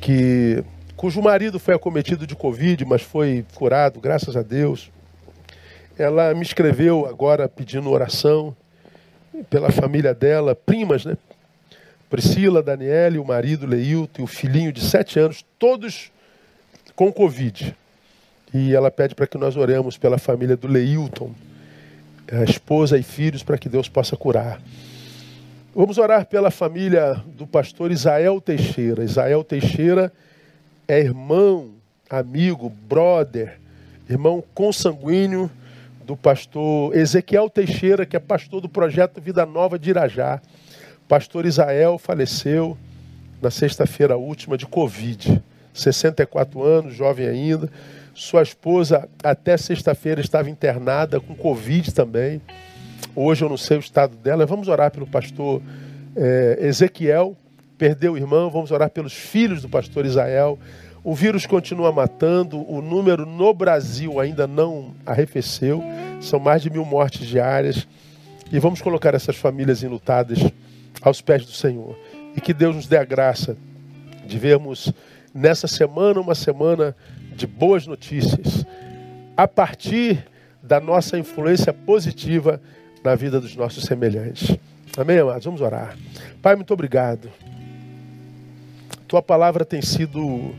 [0.00, 0.64] que
[1.00, 4.90] cujo marido foi acometido de Covid, mas foi curado, graças a Deus.
[5.98, 8.54] Ela me escreveu agora pedindo oração
[9.48, 11.16] pela família dela, primas, né?
[12.10, 16.12] Priscila, Daniela, o marido Leilton e o filhinho de sete anos, todos
[16.94, 17.74] com Covid.
[18.52, 21.32] E ela pede para que nós oremos pela família do Leilton,
[22.30, 24.60] a esposa e filhos, para que Deus possa curar.
[25.74, 29.02] Vamos orar pela família do pastor Isael Teixeira.
[29.02, 30.12] Isael Teixeira
[30.90, 31.70] é irmão,
[32.10, 33.60] amigo, brother,
[34.08, 35.48] irmão consanguíneo
[36.04, 40.42] do pastor Ezequiel Teixeira, que é pastor do projeto Vida Nova de Irajá.
[41.06, 42.76] Pastor Isael faleceu
[43.40, 45.40] na sexta-feira última de Covid.
[45.72, 47.70] 64 anos, jovem ainda.
[48.12, 52.42] Sua esposa, até sexta-feira, estava internada com Covid também.
[53.14, 54.44] Hoje eu não sei o estado dela.
[54.44, 55.62] Vamos orar pelo pastor
[56.16, 57.36] é, Ezequiel,
[57.80, 58.50] perdeu o irmão.
[58.50, 60.58] Vamos orar pelos filhos do pastor Isael.
[61.02, 65.82] O vírus continua matando, o número no Brasil ainda não arrefeceu,
[66.20, 67.88] são mais de mil mortes diárias.
[68.52, 70.40] E vamos colocar essas famílias enlutadas
[71.00, 71.96] aos pés do Senhor.
[72.36, 73.56] E que Deus nos dê a graça
[74.26, 74.92] de vermos
[75.32, 76.94] nessa semana uma semana
[77.34, 78.66] de boas notícias,
[79.34, 80.22] a partir
[80.62, 82.60] da nossa influência positiva
[83.02, 84.54] na vida dos nossos semelhantes.
[84.98, 85.46] Amém, amados?
[85.46, 85.96] Vamos orar.
[86.42, 87.30] Pai, muito obrigado.
[89.10, 90.54] Tua palavra tem sido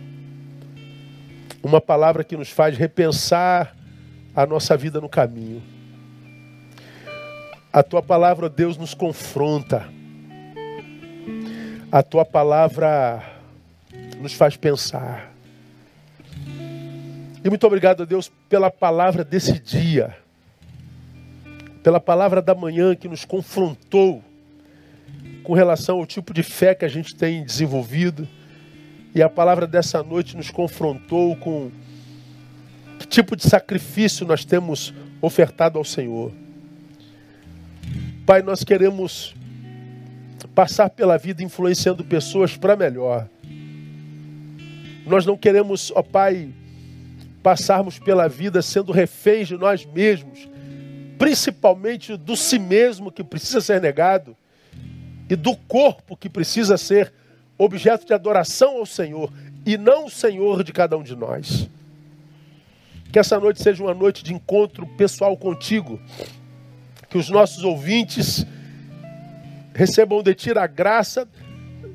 [1.64, 3.74] uma palavra que nos faz repensar
[4.36, 5.64] a nossa vida no caminho.
[7.72, 9.88] A tua palavra, Deus, nos confronta.
[11.90, 13.24] A tua palavra
[14.20, 15.32] nos faz pensar.
[17.42, 20.14] E muito obrigado, Deus, pela palavra desse dia,
[21.82, 24.22] pela palavra da manhã que nos confrontou
[25.42, 28.28] com relação ao tipo de fé que a gente tem desenvolvido
[29.14, 31.70] e a palavra dessa noite nos confrontou com
[32.98, 36.32] que tipo de sacrifício nós temos ofertado ao Senhor.
[38.26, 39.36] Pai, nós queremos
[40.56, 43.28] passar pela vida influenciando pessoas para melhor.
[45.06, 46.50] Nós não queremos, ó Pai,
[47.44, 50.48] passarmos pela vida sendo reféns de nós mesmos,
[51.18, 54.38] principalmente do si mesmo que precisa ser negado
[55.30, 57.12] e do corpo que precisa ser
[57.64, 59.32] objeto de adoração ao Senhor
[59.66, 61.70] e não o Senhor de cada um de nós.
[63.12, 66.00] Que essa noite seja uma noite de encontro pessoal contigo.
[67.10, 68.46] Que os nossos ouvintes
[69.74, 71.28] recebam de ti a graça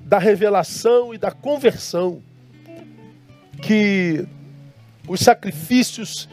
[0.05, 2.23] da revelação e da conversão.
[3.61, 4.27] Que
[5.09, 6.29] os sacrifícios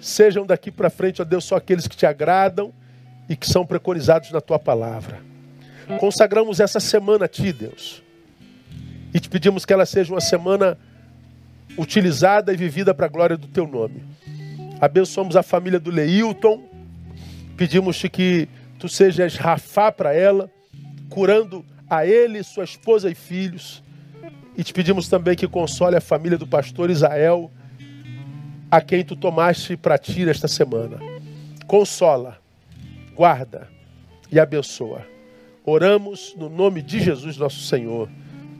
[0.00, 2.72] sejam daqui para frente, ó Deus, só aqueles que te agradam
[3.28, 5.20] e que são preconizados na tua palavra.
[5.98, 8.06] Consagramos essa semana a ti, Deus
[9.12, 10.78] e te pedimos que ela seja uma semana
[11.76, 14.02] utilizada e vivida para a glória do teu nome.
[14.80, 16.62] Abençoamos a família do Leilton.
[17.56, 18.48] Pedimos-te que
[18.78, 20.50] tu sejas Rafá para ela,
[21.08, 23.82] curando a ele, sua esposa e filhos.
[24.56, 27.50] E te pedimos também que console a família do pastor Isael,
[28.70, 30.98] a quem tu tomaste para ti esta semana.
[31.66, 32.38] Consola,
[33.14, 33.68] guarda
[34.30, 35.06] e abençoa.
[35.64, 38.08] Oramos no nome de Jesus, nosso Senhor.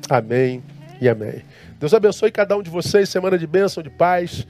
[0.08, 0.62] Amém
[1.00, 1.42] e amém.
[1.78, 3.08] Deus abençoe cada um de vocês.
[3.08, 4.46] Semana de bênção, de paz.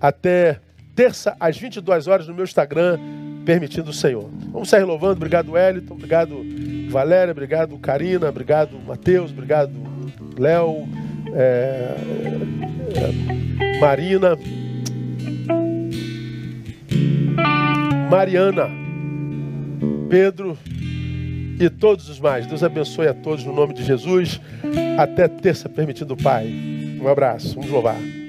[0.00, 0.60] Até
[0.94, 2.98] terça às 22 horas no meu Instagram,
[3.44, 4.30] permitindo o Senhor.
[4.52, 5.14] Vamos sair louvando.
[5.14, 5.94] Obrigado, Wellington.
[5.94, 6.42] Obrigado,
[6.88, 7.32] Valéria.
[7.32, 8.28] Obrigado, Karina.
[8.28, 9.30] Obrigado, Matheus.
[9.30, 9.72] Obrigado,
[10.38, 10.88] Léo.
[11.34, 11.96] É,
[12.96, 14.38] é, Marina.
[18.10, 18.70] Mariana.
[20.08, 20.58] Pedro
[21.60, 22.46] e todos os mais.
[22.46, 24.40] Deus abençoe a todos no nome de Jesus.
[24.98, 26.50] Até terça, permitindo o Pai.
[27.00, 28.19] Um abraço, vamos louvar.